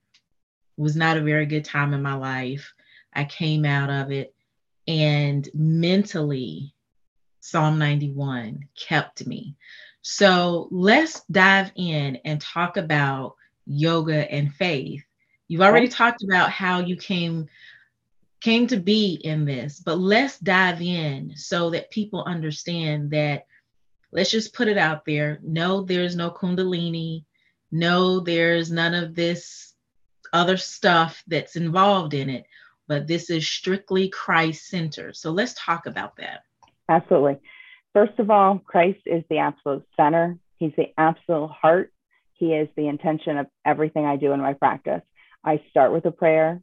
was 0.77 0.95
not 0.95 1.17
a 1.17 1.21
very 1.21 1.45
good 1.45 1.63
time 1.63 1.93
in 1.93 2.01
my 2.01 2.15
life. 2.15 2.73
I 3.13 3.23
came 3.23 3.65
out 3.65 3.89
of 3.89 4.11
it 4.11 4.33
and 4.87 5.47
mentally 5.53 6.73
Psalm 7.39 7.77
91 7.77 8.67
kept 8.75 9.25
me. 9.27 9.55
So 10.07 10.67
let's 10.69 11.23
dive 11.31 11.71
in 11.75 12.17
and 12.25 12.39
talk 12.39 12.77
about 12.77 13.37
yoga 13.65 14.31
and 14.31 14.53
faith. 14.53 15.03
You've 15.47 15.63
already 15.63 15.87
talked 15.87 16.23
about 16.23 16.51
how 16.51 16.81
you 16.81 16.95
came 16.95 17.47
came 18.39 18.67
to 18.67 18.77
be 18.77 19.19
in 19.23 19.45
this, 19.45 19.79
but 19.79 19.97
let's 19.97 20.37
dive 20.37 20.79
in 20.79 21.35
so 21.35 21.71
that 21.71 21.89
people 21.89 22.23
understand 22.23 23.09
that 23.11 23.47
let's 24.11 24.29
just 24.29 24.53
put 24.53 24.67
it 24.67 24.77
out 24.77 25.05
there. 25.05 25.39
No, 25.41 25.81
there's 25.81 26.15
no 26.15 26.29
kundalini. 26.29 27.23
No, 27.71 28.19
there's 28.19 28.71
none 28.71 28.93
of 28.93 29.15
this 29.15 29.73
other 30.31 30.57
stuff 30.57 31.23
that's 31.25 31.55
involved 31.55 32.13
in 32.13 32.29
it, 32.29 32.45
but 32.87 33.07
this 33.07 33.31
is 33.31 33.49
strictly 33.49 34.09
Christ 34.09 34.67
centered. 34.67 35.15
So 35.15 35.31
let's 35.31 35.55
talk 35.57 35.87
about 35.87 36.15
that. 36.17 36.43
Absolutely. 36.89 37.39
First 37.95 38.19
of 38.19 38.29
all, 38.29 38.59
Christ 38.59 38.99
is 39.05 39.23
the 39.29 39.37
absolute 39.37 39.87
center. 39.95 40.37
He's 40.57 40.73
the 40.75 40.87
absolute 40.97 41.49
heart. 41.49 41.93
He 42.33 42.47
is 42.47 42.67
the 42.75 42.89
intention 42.89 43.37
of 43.37 43.47
everything 43.65 44.05
I 44.05 44.17
do 44.17 44.33
in 44.33 44.41
my 44.41 44.51
practice. 44.51 45.01
I 45.45 45.61
start 45.69 45.93
with 45.93 46.03
a 46.03 46.11
prayer. 46.11 46.61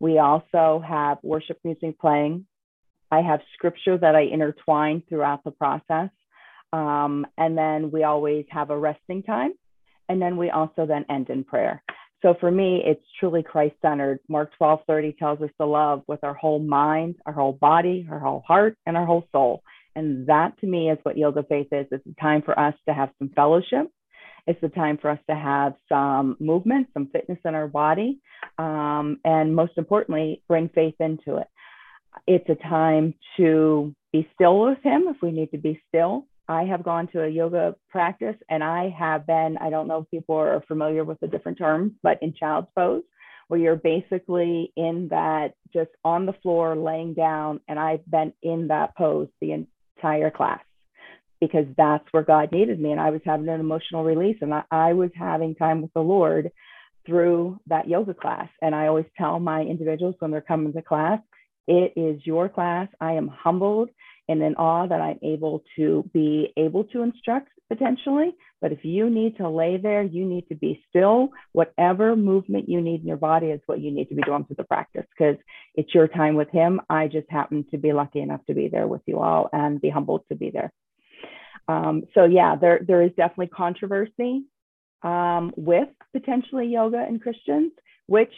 We 0.00 0.18
also 0.18 0.82
have 0.88 1.18
worship 1.22 1.58
music 1.62 2.00
playing. 2.00 2.46
I 3.10 3.20
have 3.20 3.40
scripture 3.52 3.98
that 3.98 4.16
I 4.16 4.22
intertwine 4.22 5.02
throughout 5.10 5.44
the 5.44 5.50
process. 5.50 6.08
Um, 6.72 7.26
and 7.36 7.56
then 7.58 7.90
we 7.90 8.02
always 8.02 8.46
have 8.48 8.70
a 8.70 8.78
resting 8.78 9.22
time. 9.22 9.52
And 10.08 10.22
then 10.22 10.38
we 10.38 10.48
also 10.48 10.86
then 10.86 11.04
end 11.10 11.28
in 11.28 11.44
prayer. 11.44 11.82
so 12.22 12.34
for 12.40 12.50
me, 12.50 12.82
it's 12.82 13.04
truly 13.20 13.42
Christ 13.42 13.74
centered. 13.82 14.20
Mark 14.26 14.52
12 14.56 14.80
30 14.86 15.12
tells 15.18 15.42
us 15.42 15.50
to 15.60 15.66
love 15.66 16.02
with 16.06 16.24
our 16.24 16.34
whole 16.34 16.60
mind, 16.60 17.16
our 17.26 17.34
whole 17.34 17.52
body, 17.52 18.08
our 18.10 18.18
whole 18.18 18.42
heart, 18.46 18.78
and 18.86 18.96
our 18.96 19.04
whole 19.04 19.28
soul. 19.32 19.62
And 19.94 20.26
that 20.26 20.58
to 20.60 20.66
me 20.66 20.90
is 20.90 20.98
what 21.02 21.18
Yoga 21.18 21.42
Faith 21.42 21.68
is. 21.72 21.86
It's 21.90 22.06
a 22.06 22.20
time 22.20 22.42
for 22.42 22.58
us 22.58 22.74
to 22.88 22.94
have 22.94 23.10
some 23.18 23.30
fellowship. 23.34 23.90
It's 24.46 24.60
the 24.60 24.68
time 24.68 24.98
for 24.98 25.10
us 25.10 25.20
to 25.30 25.36
have 25.36 25.74
some 25.88 26.36
movement, 26.40 26.88
some 26.94 27.08
fitness 27.12 27.38
in 27.44 27.54
our 27.54 27.68
body, 27.68 28.20
um, 28.58 29.20
and 29.24 29.54
most 29.54 29.72
importantly, 29.76 30.42
bring 30.48 30.68
faith 30.68 30.96
into 30.98 31.36
it. 31.36 31.46
It's 32.26 32.48
a 32.48 32.56
time 32.56 33.14
to 33.36 33.94
be 34.12 34.28
still 34.34 34.60
with 34.60 34.78
Him 34.82 35.04
if 35.08 35.16
we 35.22 35.30
need 35.30 35.52
to 35.52 35.58
be 35.58 35.80
still. 35.88 36.26
I 36.48 36.64
have 36.64 36.82
gone 36.82 37.06
to 37.08 37.22
a 37.22 37.28
yoga 37.28 37.76
practice 37.88 38.36
and 38.50 38.64
I 38.64 38.90
have 38.98 39.26
been, 39.26 39.56
I 39.60 39.70
don't 39.70 39.86
know 39.86 39.98
if 39.98 40.10
people 40.10 40.34
are 40.34 40.62
familiar 40.66 41.04
with 41.04 41.20
the 41.20 41.28
different 41.28 41.56
terms, 41.56 41.92
but 42.02 42.18
in 42.20 42.34
child's 42.34 42.68
pose, 42.76 43.04
where 43.48 43.60
you're 43.60 43.76
basically 43.76 44.72
in 44.76 45.08
that 45.10 45.54
just 45.72 45.90
on 46.04 46.26
the 46.26 46.34
floor 46.42 46.74
laying 46.76 47.14
down. 47.14 47.60
And 47.68 47.78
I've 47.78 48.04
been 48.10 48.32
in 48.42 48.68
that 48.68 48.96
pose 48.96 49.28
the 49.40 49.52
entire 50.02 50.30
class 50.30 50.60
because 51.40 51.66
that's 51.76 52.04
where 52.12 52.22
God 52.22 52.52
needed 52.52 52.80
me. 52.80 52.92
And 52.92 53.00
I 53.00 53.10
was 53.10 53.20
having 53.24 53.48
an 53.48 53.60
emotional 53.60 54.04
release 54.04 54.36
and 54.40 54.54
I, 54.70 54.92
was 54.92 55.10
having 55.14 55.54
time 55.54 55.82
with 55.82 55.92
the 55.92 56.00
Lord 56.00 56.50
through 57.04 57.58
that 57.66 57.88
yoga 57.88 58.14
class. 58.14 58.48
And 58.60 58.74
I 58.74 58.86
always 58.86 59.06
tell 59.18 59.40
my 59.40 59.62
individuals 59.62 60.14
when 60.20 60.30
they're 60.30 60.40
coming 60.40 60.72
to 60.72 60.82
class, 60.82 61.20
it 61.66 61.94
is 61.96 62.24
your 62.24 62.48
class. 62.48 62.88
I 63.00 63.12
am 63.12 63.28
humbled 63.28 63.90
and 64.28 64.42
in 64.42 64.54
awe 64.54 64.86
that 64.86 65.00
I'm 65.00 65.18
able 65.22 65.62
to 65.76 66.08
be 66.12 66.52
able 66.56 66.84
to 66.84 67.02
instruct 67.02 67.48
potentially. 67.68 68.34
But 68.60 68.72
if 68.72 68.84
you 68.84 69.10
need 69.10 69.38
to 69.38 69.48
lay 69.48 69.76
there, 69.76 70.02
you 70.02 70.24
need 70.24 70.48
to 70.48 70.54
be 70.54 70.82
still. 70.88 71.30
Whatever 71.52 72.14
movement 72.14 72.68
you 72.68 72.80
need 72.80 73.00
in 73.00 73.08
your 73.08 73.16
body 73.16 73.46
is 73.46 73.60
what 73.66 73.80
you 73.80 73.90
need 73.90 74.08
to 74.10 74.14
be 74.14 74.22
doing 74.22 74.44
for 74.44 74.54
the 74.54 74.64
practice 74.64 75.06
because 75.16 75.36
it's 75.74 75.94
your 75.94 76.06
time 76.06 76.34
with 76.36 76.50
Him. 76.50 76.80
I 76.88 77.08
just 77.08 77.30
happen 77.30 77.64
to 77.70 77.78
be 77.78 77.92
lucky 77.92 78.20
enough 78.20 78.44
to 78.46 78.54
be 78.54 78.68
there 78.68 78.86
with 78.86 79.02
you 79.06 79.18
all 79.18 79.48
and 79.52 79.80
be 79.80 79.90
humbled 79.90 80.24
to 80.28 80.36
be 80.36 80.50
there. 80.50 80.72
Um, 81.68 82.04
so 82.14 82.24
yeah, 82.24 82.56
there 82.60 82.80
there 82.86 83.02
is 83.02 83.10
definitely 83.16 83.48
controversy 83.48 84.44
um, 85.02 85.52
with 85.56 85.88
potentially 86.12 86.66
yoga 86.66 86.98
and 86.98 87.20
Christians, 87.20 87.72
which 88.06 88.32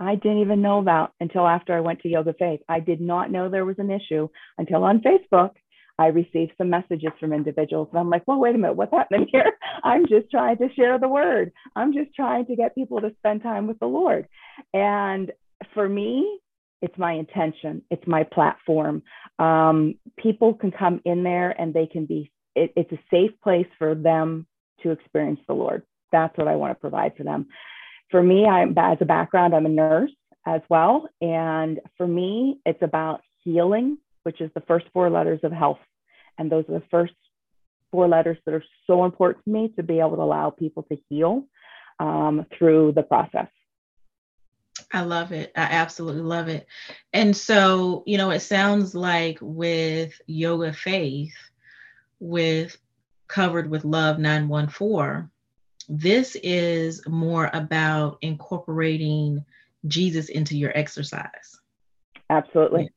I 0.00 0.14
didn't 0.14 0.40
even 0.40 0.62
know 0.62 0.78
about 0.78 1.12
until 1.20 1.46
after 1.46 1.74
I 1.74 1.80
went 1.80 2.00
to 2.00 2.08
Yoga 2.08 2.34
Faith. 2.38 2.60
I 2.68 2.80
did 2.80 3.00
not 3.00 3.30
know 3.30 3.48
there 3.48 3.66
was 3.66 3.78
an 3.78 3.90
issue 3.90 4.28
until 4.58 4.82
on 4.82 5.00
Facebook. 5.00 5.50
I 5.98 6.06
received 6.06 6.52
some 6.56 6.70
messages 6.70 7.10
from 7.20 7.34
individuals, 7.34 7.88
and 7.92 8.00
I'm 8.00 8.08
like, 8.08 8.26
well, 8.26 8.40
wait 8.40 8.54
a 8.54 8.58
minute, 8.58 8.76
what's 8.76 8.92
happening 8.92 9.26
here? 9.30 9.52
I'm 9.84 10.06
just 10.06 10.30
trying 10.30 10.56
to 10.56 10.72
share 10.74 10.98
the 10.98 11.08
word. 11.08 11.52
I'm 11.76 11.92
just 11.92 12.14
trying 12.16 12.46
to 12.46 12.56
get 12.56 12.74
people 12.74 13.02
to 13.02 13.14
spend 13.18 13.42
time 13.42 13.66
with 13.66 13.78
the 13.78 13.86
Lord. 13.86 14.26
And 14.72 15.30
for 15.74 15.86
me, 15.86 16.40
it's 16.80 16.96
my 16.96 17.12
intention, 17.12 17.82
it's 17.90 18.06
my 18.06 18.22
platform. 18.22 19.02
Um, 19.38 19.96
people 20.18 20.54
can 20.54 20.70
come 20.70 21.02
in 21.04 21.22
there 21.22 21.50
and 21.60 21.74
they 21.74 21.86
can 21.86 22.06
be 22.06 22.32
it, 22.54 22.72
it's 22.76 22.92
a 22.92 22.98
safe 23.10 23.32
place 23.42 23.66
for 23.78 23.94
them 23.94 24.46
to 24.82 24.90
experience 24.90 25.40
the 25.46 25.54
Lord. 25.54 25.82
That's 26.10 26.36
what 26.38 26.48
I 26.48 26.56
want 26.56 26.72
to 26.72 26.80
provide 26.80 27.12
for 27.16 27.24
them. 27.24 27.46
For 28.10 28.22
me, 28.22 28.46
I'm 28.46 28.76
as 28.76 28.98
a 29.00 29.04
background, 29.04 29.54
I'm 29.54 29.66
a 29.66 29.70
nurse 29.70 30.10
as 30.46 30.62
well. 30.68 31.08
And 31.20 31.80
for 31.96 32.06
me, 32.06 32.58
it's 32.66 32.82
about 32.82 33.22
healing, 33.44 33.98
which 34.22 34.40
is 34.40 34.50
the 34.54 34.62
first 34.62 34.86
four 34.92 35.10
letters 35.10 35.40
of 35.42 35.52
health. 35.52 35.78
And 36.38 36.50
those 36.50 36.64
are 36.68 36.78
the 36.78 36.86
first 36.90 37.14
four 37.90 38.08
letters 38.08 38.38
that 38.44 38.54
are 38.54 38.64
so 38.86 39.04
important 39.04 39.44
to 39.44 39.50
me 39.50 39.68
to 39.76 39.82
be 39.82 40.00
able 40.00 40.16
to 40.16 40.22
allow 40.22 40.50
people 40.50 40.84
to 40.84 40.98
heal 41.08 41.44
um, 41.98 42.46
through 42.56 42.92
the 42.92 43.02
process. 43.02 43.48
I 44.92 45.02
love 45.02 45.32
it. 45.32 45.52
I 45.56 45.62
absolutely 45.62 46.22
love 46.22 46.48
it. 46.48 46.66
And 47.12 47.36
so, 47.36 48.02
you 48.06 48.16
know, 48.16 48.30
it 48.30 48.40
sounds 48.40 48.94
like 48.94 49.38
with 49.40 50.20
Yoga 50.26 50.72
Faith, 50.72 51.34
with 52.18 52.76
Covered 53.28 53.70
with 53.70 53.84
Love 53.84 54.18
914, 54.18 55.30
this 55.92 56.36
is 56.44 57.06
more 57.08 57.50
about 57.52 58.18
incorporating 58.22 59.44
Jesus 59.88 60.28
into 60.28 60.56
your 60.56 60.70
exercise. 60.78 61.58
Absolutely. 62.30 62.90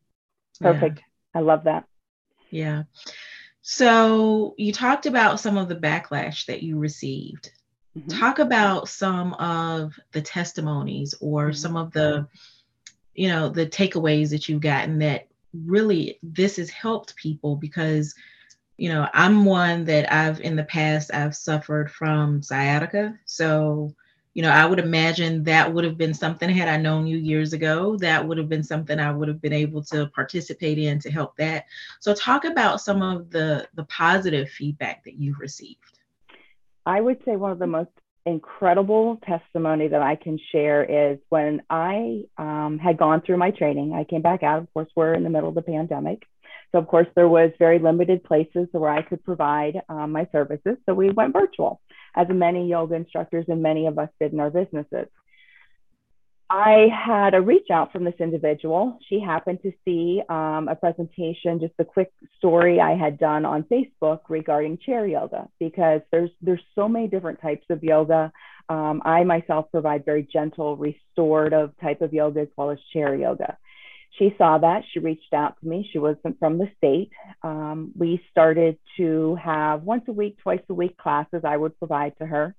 Perfect. 0.62 1.00
Yeah. 1.00 1.39
I 1.39 1.43
love 1.43 1.63
that. 1.63 1.85
Yeah. 2.51 2.83
So 3.63 4.53
you 4.59 4.71
talked 4.71 5.07
about 5.07 5.39
some 5.39 5.57
of 5.57 5.69
the 5.69 5.75
backlash 5.75 6.45
that 6.45 6.62
you 6.62 6.77
received. 6.77 7.51
Mm-hmm. 7.97 8.19
Talk 8.19 8.38
about 8.38 8.88
some 8.88 9.33
of 9.35 10.00
the 10.12 10.21
testimonies 10.21 11.15
or 11.19 11.47
mm-hmm. 11.47 11.55
some 11.55 11.75
of 11.75 11.91
the, 11.93 12.27
you 13.15 13.27
know, 13.27 13.50
the 13.50 13.65
takeaways 13.65 14.29
that 14.29 14.47
you've 14.47 14.62
gotten 14.62 15.00
that 15.00 15.27
really 15.65 16.19
this 16.21 16.57
has 16.57 16.69
helped 16.69 17.15
people 17.15 17.55
because 17.55 18.13
you 18.77 18.89
know, 18.89 19.07
I'm 19.13 19.45
one 19.45 19.85
that 19.85 20.11
I've 20.11 20.41
in 20.41 20.55
the 20.55 20.63
past 20.63 21.13
I've 21.13 21.35
suffered 21.35 21.91
from 21.91 22.41
sciatica. 22.41 23.17
So, 23.25 23.93
you 24.33 24.41
know, 24.41 24.49
I 24.49 24.65
would 24.65 24.79
imagine 24.79 25.43
that 25.43 25.71
would 25.71 25.83
have 25.83 25.97
been 25.97 26.13
something 26.13 26.49
had 26.49 26.67
I 26.67 26.77
known 26.77 27.05
you 27.05 27.17
years 27.17 27.53
ago, 27.53 27.95
that 27.97 28.27
would 28.27 28.37
have 28.39 28.49
been 28.49 28.63
something 28.63 28.99
I 28.99 29.11
would 29.11 29.27
have 29.27 29.41
been 29.41 29.53
able 29.53 29.83
to 29.83 30.07
participate 30.07 30.79
in 30.79 30.99
to 30.99 31.11
help 31.11 31.37
that. 31.37 31.65
So 31.99 32.15
talk 32.15 32.45
about 32.45 32.81
some 32.81 33.01
of 33.01 33.29
the 33.29 33.67
the 33.75 33.83
positive 33.85 34.49
feedback 34.49 35.03
that 35.03 35.15
you've 35.15 35.39
received. 35.39 35.99
I 36.85 36.99
would 36.99 37.19
say 37.25 37.35
one 37.35 37.51
of 37.51 37.59
the 37.59 37.67
most 37.67 37.91
incredible 38.25 39.19
testimony 39.27 39.87
that 39.89 40.01
I 40.01 40.15
can 40.15 40.39
share 40.51 40.83
is 40.83 41.19
when 41.29 41.61
I 41.69 42.23
um, 42.37 42.79
had 42.79 42.97
gone 42.97 43.21
through 43.21 43.37
my 43.37 43.51
training, 43.51 43.93
I 43.93 44.03
came 44.03 44.21
back 44.21 44.43
out. 44.43 44.61
Of 44.61 44.73
course, 44.73 44.89
we're 44.95 45.13
in 45.13 45.23
the 45.23 45.29
middle 45.29 45.49
of 45.49 45.55
the 45.55 45.61
pandemic. 45.61 46.23
So 46.73 46.79
of 46.79 46.87
course 46.87 47.07
there 47.15 47.27
was 47.27 47.51
very 47.59 47.79
limited 47.79 48.23
places 48.23 48.67
where 48.71 48.89
I 48.89 49.03
could 49.03 49.23
provide 49.23 49.81
um, 49.89 50.11
my 50.11 50.27
services. 50.31 50.77
So 50.85 50.93
we 50.93 51.11
went 51.11 51.33
virtual, 51.33 51.79
as 52.15 52.27
many 52.29 52.67
yoga 52.67 52.95
instructors 52.95 53.45
and 53.47 53.61
many 53.61 53.85
of 53.85 53.99
us 53.99 54.09
did 54.19 54.33
in 54.33 54.39
our 54.39 54.49
businesses. 54.49 55.07
I 56.49 56.87
had 56.93 57.33
a 57.33 57.41
reach 57.41 57.67
out 57.71 57.91
from 57.91 58.03
this 58.03 58.13
individual. 58.19 58.99
She 59.07 59.19
happened 59.19 59.59
to 59.63 59.71
see 59.85 60.21
um, 60.29 60.67
a 60.67 60.75
presentation, 60.75 61.59
just 61.59 61.73
a 61.79 61.85
quick 61.85 62.11
story 62.37 62.79
I 62.79 62.95
had 62.95 63.17
done 63.17 63.45
on 63.45 63.63
Facebook 63.63 64.19
regarding 64.29 64.77
chair 64.77 65.07
yoga, 65.07 65.47
because 65.59 66.01
there's 66.11 66.29
there's 66.41 66.61
so 66.75 66.87
many 66.87 67.07
different 67.07 67.41
types 67.41 67.65
of 67.69 67.83
yoga. 67.83 68.31
Um, 68.69 69.01
I 69.03 69.23
myself 69.23 69.71
provide 69.71 70.05
very 70.05 70.27
gentle, 70.31 70.77
restorative 70.77 71.71
type 71.81 72.01
of 72.01 72.13
yoga 72.13 72.41
as 72.41 72.49
well 72.55 72.69
as 72.69 72.77
chair 72.91 73.15
yoga 73.15 73.57
she 74.17 74.34
saw 74.38 74.58
that. 74.60 74.84
She 74.91 75.00
reached 75.00 75.34
out 75.34 75.60
to 75.60 75.67
me. 75.67 75.89
She 75.91 76.00
wasn't 76.00 76.38
from 76.39 76.58
the 76.58 76.70
state. 76.77 77.12
Um, 77.41 77.91
we 77.98 78.22
started 78.32 78.77
to 78.98 79.36
have 79.43 79.84
once 79.84 80.03
a 80.08 80.12
week, 80.12 80.38
twice 80.41 80.62
a 80.70 80.74
week 80.74 80.98
classes 80.98 81.41
I 81.43 81.58
would 81.58 81.77
provide 81.79 82.17
to 82.20 82.25
her. 82.25 82.55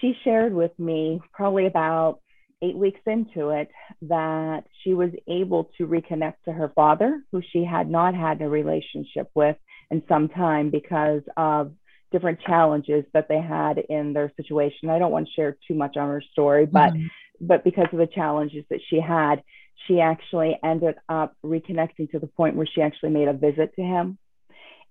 She 0.00 0.14
shared 0.22 0.54
with 0.54 0.78
me, 0.78 1.20
probably 1.32 1.66
about 1.66 2.20
eight 2.62 2.76
weeks 2.76 3.00
into 3.06 3.50
it, 3.50 3.68
that 4.02 4.64
she 4.82 4.94
was 4.94 5.10
able 5.28 5.70
to 5.78 5.86
reconnect 5.86 6.34
to 6.44 6.52
her 6.52 6.70
father, 6.74 7.20
who 7.32 7.42
she 7.52 7.64
had 7.64 7.90
not 7.90 8.14
had 8.14 8.40
a 8.40 8.48
relationship 8.48 9.30
with 9.34 9.56
in 9.90 10.02
some 10.08 10.28
time 10.28 10.70
because 10.70 11.22
of 11.36 11.72
different 12.12 12.40
challenges 12.40 13.04
that 13.12 13.28
they 13.28 13.40
had 13.40 13.78
in 13.78 14.12
their 14.12 14.32
situation. 14.36 14.88
I 14.88 14.98
don't 14.98 15.12
want 15.12 15.26
to 15.26 15.32
share 15.32 15.56
too 15.66 15.74
much 15.74 15.96
on 15.96 16.08
her 16.08 16.22
story, 16.32 16.66
but 16.66 16.92
mm-hmm. 16.92 17.06
but 17.40 17.64
because 17.64 17.88
of 17.92 17.98
the 17.98 18.06
challenges 18.06 18.64
that 18.70 18.80
she 18.88 19.00
had, 19.00 19.42
she 19.86 20.00
actually 20.00 20.58
ended 20.64 20.96
up 21.08 21.36
reconnecting 21.44 22.10
to 22.10 22.18
the 22.18 22.26
point 22.26 22.56
where 22.56 22.66
she 22.66 22.82
actually 22.82 23.10
made 23.10 23.28
a 23.28 23.32
visit 23.32 23.74
to 23.76 23.82
him. 23.82 24.18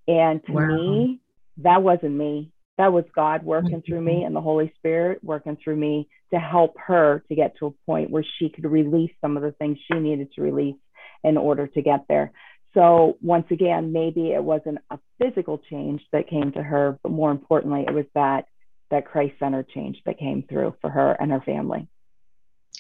And 0.08 0.44
to 0.46 0.52
wow. 0.52 0.68
me, 0.68 1.20
that 1.58 1.84
wasn't 1.84 2.14
me. 2.14 2.52
That 2.78 2.94
was 2.94 3.06
God 3.14 3.44
working 3.44 3.84
through 3.86 4.02
me 4.02 4.24
and 4.26 4.36
the 4.36 4.42
Holy 4.42 4.72
Spirit 4.78 5.24
working 5.24 5.58
through 5.62 5.76
me 5.76 6.08
to 6.34 6.40
help 6.40 6.76
her 6.86 7.24
to 7.28 7.36
get 7.36 7.58
to 7.58 7.68
a 7.68 7.86
point 7.86 8.10
where 8.10 8.26
she 8.38 8.50
could 8.50 8.66
release 8.66 9.12
some 9.22 9.38
of 9.38 9.44
the 9.44 9.52
things 9.54 9.78
she 9.92 10.00
needed 10.00 10.32
to 10.34 10.42
release 10.42 10.76
in 11.24 11.38
order 11.38 11.68
to 11.68 11.82
get 11.82 12.06
there. 12.08 12.32
So, 12.74 13.18
once 13.22 13.48
again, 13.50 13.92
maybe 13.92 14.32
it 14.34 14.44
wasn't 14.44 14.80
a 14.92 15.00
physical 15.20 15.60
change 15.70 16.02
that 16.12 16.30
came 16.30 16.52
to 16.52 16.62
her, 16.62 17.00
but 17.02 17.12
more 17.12 17.32
importantly, 17.32 17.86
it 17.88 17.94
was 17.94 18.06
that 18.14 18.46
that 18.92 19.06
Christ 19.06 19.34
centered 19.40 19.68
change 19.70 19.98
that 20.06 20.20
came 20.20 20.44
through 20.48 20.76
for 20.80 20.90
her 20.90 21.12
and 21.20 21.32
her 21.32 21.42
family. 21.42 21.88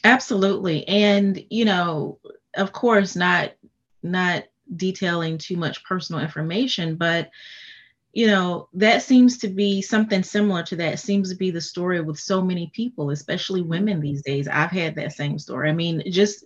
Absolutely. 0.04 0.88
And, 0.88 1.44
you 1.50 1.66
know, 1.66 2.20
of 2.56 2.72
course, 2.72 3.16
not 3.16 3.51
not 4.04 4.44
detailing 4.75 5.38
too 5.38 5.58
much 5.58 5.84
personal 5.84 6.22
information, 6.22 6.96
but 6.96 7.30
you 8.13 8.27
know, 8.27 8.70
that 8.74 9.04
seems 9.04 9.38
to 9.39 9.48
be 9.50 9.82
something 9.82 10.24
similar 10.24 10.63
to 10.63 10.75
that 10.77 11.00
seems 11.00 11.30
to 11.30 11.36
be 11.38 11.51
the 11.51 11.62
story 11.62 12.01
with 12.01 12.20
so 12.20 12.42
many 12.42 12.72
people, 12.75 13.12
especially 13.12 13.62
women 13.62 14.01
these 14.01 14.24
days. 14.24 14.48
I've 14.48 14.72
had 14.72 14.96
that 14.96 15.13
same 15.13 15.39
story. 15.39 15.70
I 15.70 15.74
mean, 15.74 16.04
just 16.12 16.46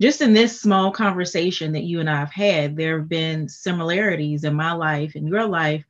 just 0.00 0.22
in 0.22 0.34
this 0.34 0.60
small 0.60 0.92
conversation 0.92 1.72
that 1.72 1.84
you 1.84 2.00
and 2.00 2.10
I 2.10 2.16
have 2.20 2.32
had, 2.32 2.76
there 2.76 2.98
have 3.00 3.08
been 3.08 3.48
similarities 3.48 4.44
in 4.44 4.54
my 4.54 4.72
life 4.72 5.14
and 5.16 5.28
your 5.28 5.46
life 5.46 5.84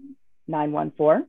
914. 0.47 1.25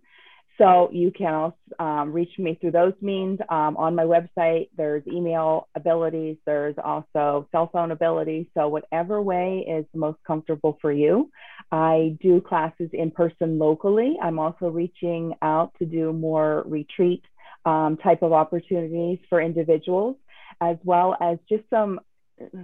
So 0.59 0.91
you 0.93 1.11
can 1.11 1.33
also 1.33 1.57
um, 1.79 2.13
reach 2.13 2.39
me 2.39 2.59
through 2.61 2.73
those 2.73 2.93
means. 3.01 3.39
Um, 3.49 3.79
on 3.79 3.95
my 3.95 4.03
website, 4.03 4.69
there's 4.77 5.03
email 5.07 5.69
abilities, 5.75 6.37
there's 6.45 6.75
also 6.85 7.49
cell 7.53 7.71
phone 7.73 7.93
abilities. 7.93 8.47
So 8.53 8.69
whatever 8.69 9.23
way 9.23 9.65
is 9.67 9.87
most 9.95 10.19
comfortable 10.27 10.77
for 10.83 10.93
you. 10.93 11.31
I 11.73 12.19
do 12.21 12.41
classes 12.43 12.91
in 12.93 13.11
person 13.11 13.59
locally. 13.59 14.17
I'm 14.21 14.39
also 14.39 14.69
reaching 14.69 15.35
out 15.41 15.73
to 15.79 15.87
do 15.87 16.13
more 16.13 16.65
retreat 16.67 17.23
um, 17.65 17.97
type 17.97 18.23
of 18.23 18.33
opportunities 18.33 19.19
for 19.29 19.41
individuals, 19.41 20.17
as 20.61 20.77
well 20.85 21.17
as 21.23 21.39
just 21.49 21.63
some, 21.71 22.01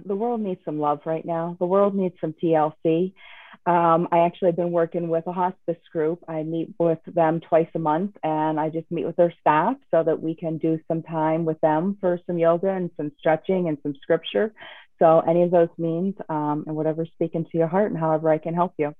the 0.05 0.15
world 0.15 0.41
needs 0.41 0.61
some 0.65 0.79
love 0.79 1.01
right 1.05 1.25
now. 1.25 1.55
The 1.59 1.65
world 1.65 1.95
needs 1.95 2.15
some 2.19 2.33
TLC. 2.33 3.13
Um, 3.65 4.07
I 4.11 4.19
actually 4.19 4.49
have 4.49 4.55
been 4.55 4.71
working 4.71 5.09
with 5.09 5.27
a 5.27 5.33
hospice 5.33 5.81
group. 5.91 6.23
I 6.27 6.43
meet 6.43 6.73
with 6.79 6.99
them 7.05 7.41
twice 7.41 7.67
a 7.75 7.79
month 7.79 8.15
and 8.23 8.59
I 8.59 8.69
just 8.69 8.89
meet 8.91 9.05
with 9.05 9.17
their 9.17 9.33
staff 9.41 9.75
so 9.91 10.03
that 10.03 10.21
we 10.21 10.35
can 10.35 10.57
do 10.57 10.79
some 10.87 11.03
time 11.03 11.43
with 11.43 11.59
them 11.61 11.97
for 11.99 12.19
some 12.27 12.37
yoga 12.37 12.69
and 12.69 12.89
some 12.95 13.11
stretching 13.19 13.67
and 13.67 13.77
some 13.83 13.93
scripture. 14.01 14.53
So, 14.99 15.19
any 15.19 15.43
of 15.43 15.51
those 15.51 15.69
means 15.77 16.15
um, 16.29 16.63
and 16.65 16.75
whatever's 16.75 17.09
speaking 17.13 17.45
to 17.45 17.57
your 17.57 17.67
heart 17.67 17.91
and 17.91 17.99
however 17.99 18.29
I 18.29 18.37
can 18.37 18.53
help 18.53 18.73
you. 18.77 18.95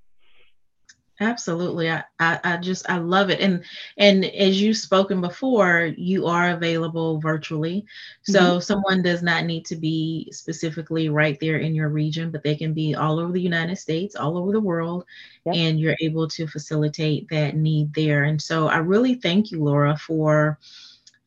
Absolutely. 1.20 1.90
I, 1.90 2.04
I, 2.20 2.40
I, 2.44 2.58
just 2.58 2.88
I 2.90 2.98
love 2.98 3.32
it. 3.32 3.40
And 3.40 3.64
and 3.98 4.24
as 4.24 4.62
you've 4.62 4.78
spoken 4.78 5.20
before, 5.20 5.92
you 5.98 6.28
are 6.28 6.52
available 6.52 7.20
virtually. 7.20 7.86
So 8.22 8.40
mm-hmm. 8.40 8.60
someone 8.60 9.02
does 9.02 9.24
not 9.24 9.46
need 9.46 9.66
to 9.66 9.76
be 9.76 10.30
specifically 10.32 11.10
right 11.10 11.40
there 11.40 11.58
in 11.58 11.74
your 11.74 11.90
region, 11.90 12.30
but 12.30 12.44
they 12.44 12.56
can 12.56 12.74
be 12.74 12.94
all 12.94 13.20
over 13.20 13.32
the 13.32 13.42
United 13.42 13.78
States, 13.78 14.16
all 14.16 14.38
over 14.38 14.52
the 14.52 14.60
world, 14.60 15.06
yep. 15.46 15.56
and 15.56 15.80
you're 15.80 15.98
able 16.02 16.28
to 16.28 16.46
facilitate 16.46 17.28
that 17.30 17.56
need 17.56 17.94
there. 17.96 18.26
And 18.26 18.40
so 18.40 18.68
I 18.68 18.78
really 18.78 19.16
thank 19.16 19.52
you, 19.52 19.64
Laura, 19.64 19.98
for 19.98 20.60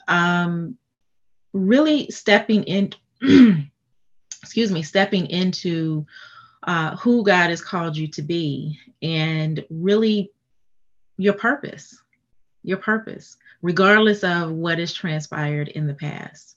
um 0.07 0.77
really 1.53 2.09
stepping 2.11 2.63
in 2.63 2.93
excuse 4.43 4.71
me, 4.71 4.83
stepping 4.83 5.27
into 5.27 6.07
uh, 6.63 6.97
who 6.97 7.25
God 7.25 7.51
has 7.51 7.63
called 7.63 7.97
you 7.97 8.09
to 8.09 8.23
be 8.23 8.79
and 9.03 9.65
really 9.71 10.31
your 11.17 11.35
purpose, 11.35 12.01
your 12.63 12.79
purpose, 12.79 13.37
regardless 13.63 14.25
of 14.25 14.51
what 14.51 14.79
has 14.79 14.93
transpired 14.93 15.69
in 15.69 15.87
the 15.87 15.95
past. 15.95 16.57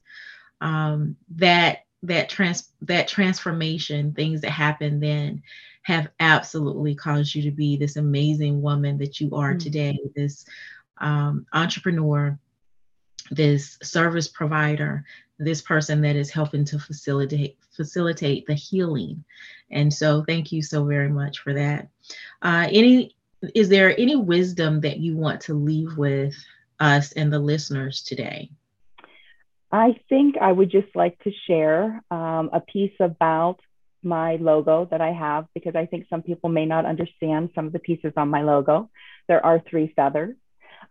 Um, 0.61 1.17
that 1.35 1.85
that 2.03 2.29
trans 2.29 2.69
that 2.81 3.07
transformation, 3.07 4.13
things 4.13 4.41
that 4.41 4.51
happened 4.51 5.01
then, 5.01 5.41
have 5.83 6.09
absolutely 6.19 6.95
caused 6.95 7.35
you 7.35 7.43
to 7.43 7.51
be 7.51 7.77
this 7.77 7.95
amazing 7.97 8.61
woman 8.61 8.97
that 8.97 9.19
you 9.19 9.35
are 9.35 9.51
mm-hmm. 9.51 9.59
today. 9.59 9.99
This 10.15 10.45
um, 10.97 11.45
entrepreneur, 11.53 12.37
this 13.31 13.77
service 13.81 14.27
provider, 14.27 15.05
this 15.39 15.61
person 15.61 16.01
that 16.01 16.15
is 16.15 16.29
helping 16.29 16.65
to 16.65 16.79
facilitate 16.79 17.57
facilitate 17.71 18.45
the 18.45 18.53
healing. 18.53 19.23
And 19.71 19.91
so 19.93 20.23
thank 20.27 20.51
you 20.51 20.61
so 20.61 20.85
very 20.85 21.09
much 21.09 21.39
for 21.39 21.53
that. 21.53 21.87
Uh, 22.41 22.67
any 22.71 23.15
is 23.55 23.69
there 23.69 23.99
any 23.99 24.15
wisdom 24.15 24.81
that 24.81 24.99
you 24.99 25.17
want 25.17 25.41
to 25.41 25.53
leave 25.53 25.97
with 25.97 26.35
us 26.79 27.11
and 27.13 27.31
the 27.31 27.39
listeners 27.39 28.01
today? 28.01 28.49
I 29.71 29.95
think 30.07 30.35
I 30.39 30.51
would 30.51 30.69
just 30.69 30.95
like 30.95 31.17
to 31.23 31.31
share 31.47 32.03
um, 32.11 32.51
a 32.53 32.61
piece 32.61 32.93
about 32.99 33.59
my 34.03 34.35
logo 34.35 34.87
that 34.91 35.01
I 35.01 35.11
have 35.11 35.47
because 35.55 35.75
I 35.75 35.85
think 35.85 36.05
some 36.09 36.21
people 36.21 36.49
may 36.49 36.65
not 36.65 36.85
understand 36.85 37.49
some 37.55 37.67
of 37.67 37.73
the 37.73 37.79
pieces 37.79 38.13
on 38.15 38.29
my 38.29 38.43
logo. 38.43 38.89
There 39.27 39.43
are 39.43 39.63
three 39.67 39.91
feathers. 39.95 40.35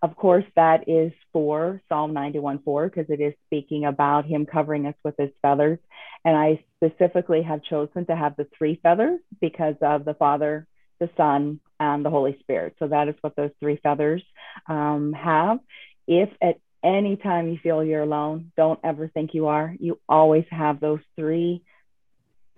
Of 0.00 0.16
course, 0.16 0.44
that 0.56 0.88
is 0.88 1.12
for 1.32 1.80
Psalm 1.88 2.12
91:4 2.12 2.88
because 2.88 3.10
it 3.10 3.20
is 3.20 3.34
speaking 3.46 3.84
about 3.84 4.24
him 4.24 4.46
covering 4.46 4.86
us 4.86 4.94
with 5.04 5.16
his 5.18 5.30
feathers. 5.42 5.78
And 6.24 6.36
I 6.36 6.64
specifically 6.76 7.42
have 7.42 7.62
chosen 7.62 8.06
to 8.06 8.16
have 8.16 8.36
the 8.36 8.46
three 8.56 8.76
feathers 8.82 9.20
because 9.40 9.76
of 9.82 10.04
the 10.04 10.14
Father, 10.14 10.66
the 11.00 11.10
Son, 11.16 11.60
and 11.80 12.04
the 12.04 12.10
Holy 12.10 12.38
Spirit. 12.40 12.76
So 12.78 12.88
that 12.88 13.08
is 13.08 13.16
what 13.20 13.36
those 13.36 13.50
three 13.60 13.76
feathers 13.82 14.22
um, 14.66 15.12
have. 15.12 15.58
If 16.06 16.30
at 16.40 16.58
any 16.84 17.16
time 17.16 17.48
you 17.48 17.58
feel 17.62 17.84
you're 17.84 18.02
alone, 18.02 18.52
don't 18.56 18.80
ever 18.82 19.08
think 19.08 19.34
you 19.34 19.46
are. 19.48 19.74
You 19.78 20.00
always 20.08 20.44
have 20.50 20.80
those 20.80 21.00
three 21.16 21.62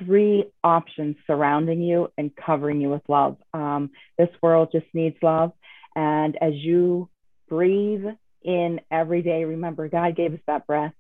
three 0.05 0.45
options 0.63 1.17
surrounding 1.27 1.81
you 1.81 2.11
and 2.19 2.35
covering 2.35 2.81
you 2.81 2.91
with 2.91 3.03
love. 3.09 3.37
Um, 3.53 3.91
this 4.19 4.29
world 4.43 4.71
just 4.73 4.87
needs 4.93 5.17
love. 5.23 5.53
And 5.95 6.37
as 6.41 6.53
you 6.55 7.09
breathe 7.55 8.05
in 8.43 8.81
every 8.91 9.23
day. 9.23 9.45
Remember, 9.45 9.89
God 9.89 10.17
gave 10.17 10.35
us 10.35 10.41
that 10.49 10.67
breath. 10.67 10.93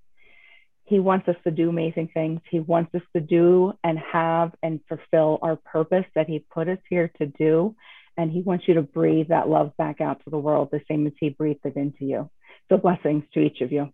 He 0.85 1.01
wants 1.01 1.29
us 1.29 1.37
to 1.45 1.51
do 1.51 1.69
amazing 1.69 2.11
things. 2.15 2.41
He 2.49 2.61
wants 2.61 2.95
us 2.95 3.03
to 3.15 3.21
do 3.21 3.73
and 3.83 3.99
have 3.99 4.53
and 4.63 4.81
fulfill 4.89 5.39
our 5.43 5.57
purpose 5.57 6.05
that 6.15 6.29
He 6.29 6.39
put 6.39 6.69
us 6.69 6.79
here 6.89 7.11
to 7.19 7.27
do. 7.27 7.75
And 8.17 8.31
He 8.31 8.43
wants 8.43 8.69
you 8.69 8.75
to 8.75 8.83
breathe 8.83 9.29
that 9.29 9.49
love 9.49 9.77
back 9.77 10.01
out 10.01 10.23
to 10.25 10.31
the 10.31 10.39
world 10.39 10.69
the 10.71 10.81
same 10.87 11.07
as 11.07 11.15
He 11.19 11.31
breathed 11.31 11.65
it 11.65 11.77
into 11.77 12.05
you. 12.05 12.31
So, 12.69 12.77
blessings 12.77 13.25
to 13.33 13.41
each 13.41 13.61
of 13.61 13.73
you. 13.73 13.93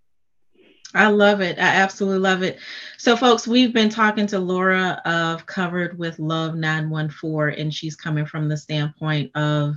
I 0.95 1.07
love 1.07 1.41
it. 1.41 1.59
I 1.59 1.63
absolutely 1.63 2.19
love 2.19 2.43
it. 2.43 2.59
So, 2.99 3.17
folks, 3.17 3.47
we've 3.47 3.73
been 3.73 3.91
talking 3.91 4.27
to 4.29 4.41
Laura 4.41 5.01
of 5.05 5.47
Covered 5.47 5.97
with 5.97 6.19
Love 6.19 6.57
914, 6.57 7.61
and 7.61 7.73
she's 7.73 7.95
coming 7.95 8.27
from 8.27 8.49
the 8.49 8.57
standpoint 8.57 9.31
of 9.37 9.77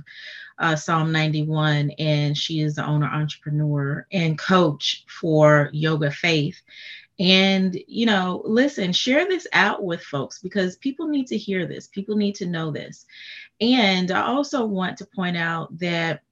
uh, 0.58 0.74
Psalm 0.74 1.12
91, 1.12 1.92
and 1.98 2.36
she 2.36 2.60
is 2.60 2.74
the 2.74 2.84
owner, 2.84 3.06
entrepreneur, 3.06 4.06
and 4.12 4.36
coach 4.38 5.04
for 5.06 5.70
Yoga 5.72 6.10
Faith. 6.10 6.60
And, 7.20 7.78
you 7.86 8.06
know, 8.06 8.42
listen, 8.44 8.92
share 8.92 9.24
this 9.28 9.46
out 9.52 9.84
with 9.84 10.02
folks 10.02 10.40
because 10.40 10.76
people 10.76 11.06
need 11.06 11.28
to 11.28 11.38
hear 11.38 11.64
this, 11.64 11.86
people 11.86 12.16
need 12.16 12.34
to 12.36 12.46
know 12.46 12.72
this. 12.72 13.06
And 13.60 14.10
I 14.10 14.22
also 14.22 14.66
want 14.66 14.98
to 14.98 15.06
point 15.06 15.36
out 15.36 15.78
that 15.78 16.22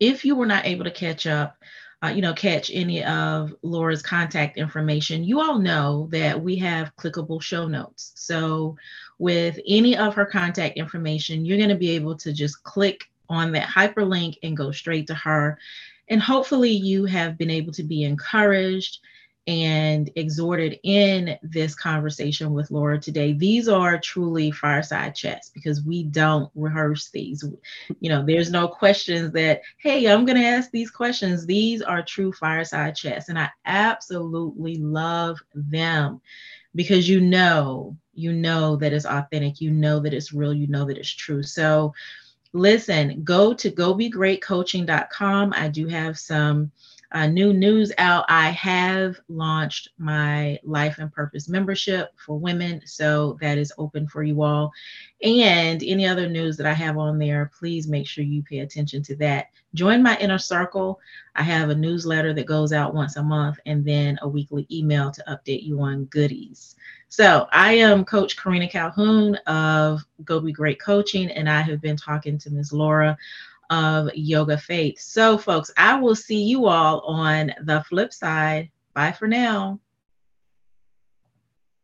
if 0.00 0.22
you 0.22 0.36
were 0.36 0.44
not 0.44 0.66
able 0.66 0.84
to 0.84 0.90
catch 0.90 1.26
up, 1.26 1.56
uh, 2.04 2.08
you 2.08 2.20
know, 2.20 2.34
catch 2.34 2.70
any 2.72 3.02
of 3.04 3.54
Laura's 3.62 4.02
contact 4.02 4.58
information, 4.58 5.24
you 5.24 5.40
all 5.40 5.58
know 5.58 6.08
that 6.10 6.40
we 6.40 6.56
have 6.56 6.94
clickable 6.96 7.40
show 7.40 7.66
notes. 7.66 8.12
So, 8.16 8.76
with 9.18 9.58
any 9.66 9.96
of 9.96 10.14
her 10.14 10.26
contact 10.26 10.76
information, 10.76 11.44
you're 11.44 11.56
going 11.56 11.68
to 11.70 11.76
be 11.76 11.90
able 11.90 12.16
to 12.16 12.32
just 12.32 12.62
click 12.62 13.08
on 13.28 13.52
that 13.52 13.68
hyperlink 13.68 14.36
and 14.42 14.56
go 14.56 14.70
straight 14.70 15.06
to 15.06 15.14
her. 15.14 15.58
And 16.08 16.20
hopefully, 16.20 16.72
you 16.72 17.06
have 17.06 17.38
been 17.38 17.50
able 17.50 17.72
to 17.72 17.82
be 17.82 18.04
encouraged 18.04 18.98
and 19.46 20.10
exhorted 20.16 20.78
in 20.84 21.38
this 21.42 21.74
conversation 21.74 22.52
with 22.52 22.70
Laura 22.70 22.98
today. 22.98 23.32
These 23.34 23.68
are 23.68 23.98
truly 23.98 24.50
fireside 24.50 25.14
chats 25.14 25.50
because 25.50 25.82
we 25.82 26.04
don't 26.04 26.50
rehearse 26.54 27.10
these. 27.10 27.44
You 28.00 28.08
know, 28.08 28.24
there's 28.24 28.50
no 28.50 28.68
questions 28.68 29.32
that, 29.32 29.60
hey, 29.76 30.06
I'm 30.06 30.24
going 30.24 30.38
to 30.38 30.46
ask 30.46 30.70
these 30.70 30.90
questions. 30.90 31.44
These 31.44 31.82
are 31.82 32.02
true 32.02 32.32
fireside 32.32 32.96
chats, 32.96 33.28
and 33.28 33.38
I 33.38 33.50
absolutely 33.66 34.76
love 34.76 35.38
them 35.54 36.20
because 36.74 37.08
you 37.08 37.20
know, 37.20 37.96
you 38.14 38.32
know 38.32 38.76
that 38.76 38.92
it's 38.92 39.06
authentic, 39.06 39.60
you 39.60 39.70
know 39.70 40.00
that 40.00 40.14
it's 40.14 40.32
real, 40.32 40.54
you 40.54 40.68
know 40.68 40.86
that 40.86 40.98
it's 40.98 41.10
true. 41.10 41.42
So, 41.42 41.92
listen, 42.52 43.22
go 43.24 43.52
to 43.54 43.70
gobegreatcoaching.com. 43.70 45.52
I 45.54 45.68
do 45.68 45.86
have 45.88 46.18
some 46.18 46.70
uh, 47.14 47.28
new 47.28 47.52
news 47.52 47.92
out. 47.96 48.24
I 48.28 48.50
have 48.50 49.20
launched 49.28 49.90
my 49.98 50.58
Life 50.64 50.98
and 50.98 51.12
Purpose 51.12 51.48
membership 51.48 52.10
for 52.16 52.36
women, 52.36 52.82
so 52.84 53.38
that 53.40 53.56
is 53.56 53.72
open 53.78 54.08
for 54.08 54.24
you 54.24 54.42
all. 54.42 54.72
And 55.22 55.80
any 55.84 56.06
other 56.06 56.28
news 56.28 56.56
that 56.56 56.66
I 56.66 56.72
have 56.72 56.98
on 56.98 57.18
there, 57.18 57.52
please 57.56 57.86
make 57.86 58.08
sure 58.08 58.24
you 58.24 58.42
pay 58.42 58.58
attention 58.58 59.00
to 59.04 59.16
that. 59.16 59.46
Join 59.74 60.02
my 60.02 60.18
inner 60.18 60.38
circle. 60.38 60.98
I 61.36 61.44
have 61.44 61.70
a 61.70 61.74
newsletter 61.74 62.34
that 62.34 62.46
goes 62.46 62.72
out 62.72 62.94
once 62.94 63.14
a 63.16 63.22
month 63.22 63.58
and 63.64 63.84
then 63.84 64.18
a 64.22 64.28
weekly 64.28 64.66
email 64.70 65.12
to 65.12 65.24
update 65.28 65.62
you 65.62 65.80
on 65.80 66.06
goodies. 66.06 66.74
So, 67.10 67.46
I 67.52 67.74
am 67.74 68.04
Coach 68.04 68.36
Karina 68.36 68.68
Calhoun 68.68 69.36
of 69.46 70.02
Go 70.24 70.40
Be 70.40 70.50
Great 70.50 70.80
Coaching, 70.80 71.30
and 71.30 71.48
I 71.48 71.60
have 71.60 71.80
been 71.80 71.96
talking 71.96 72.38
to 72.38 72.50
Ms. 72.50 72.72
Laura 72.72 73.16
of 73.74 74.08
Yoga 74.14 74.56
Faith. 74.56 75.00
So, 75.00 75.36
folks, 75.36 75.70
I 75.76 75.98
will 75.98 76.14
see 76.14 76.42
you 76.42 76.66
all 76.66 77.00
on 77.00 77.52
the 77.62 77.84
flip 77.88 78.12
side. 78.12 78.70
Bye 78.94 79.12
for 79.12 79.26
now. 79.26 79.80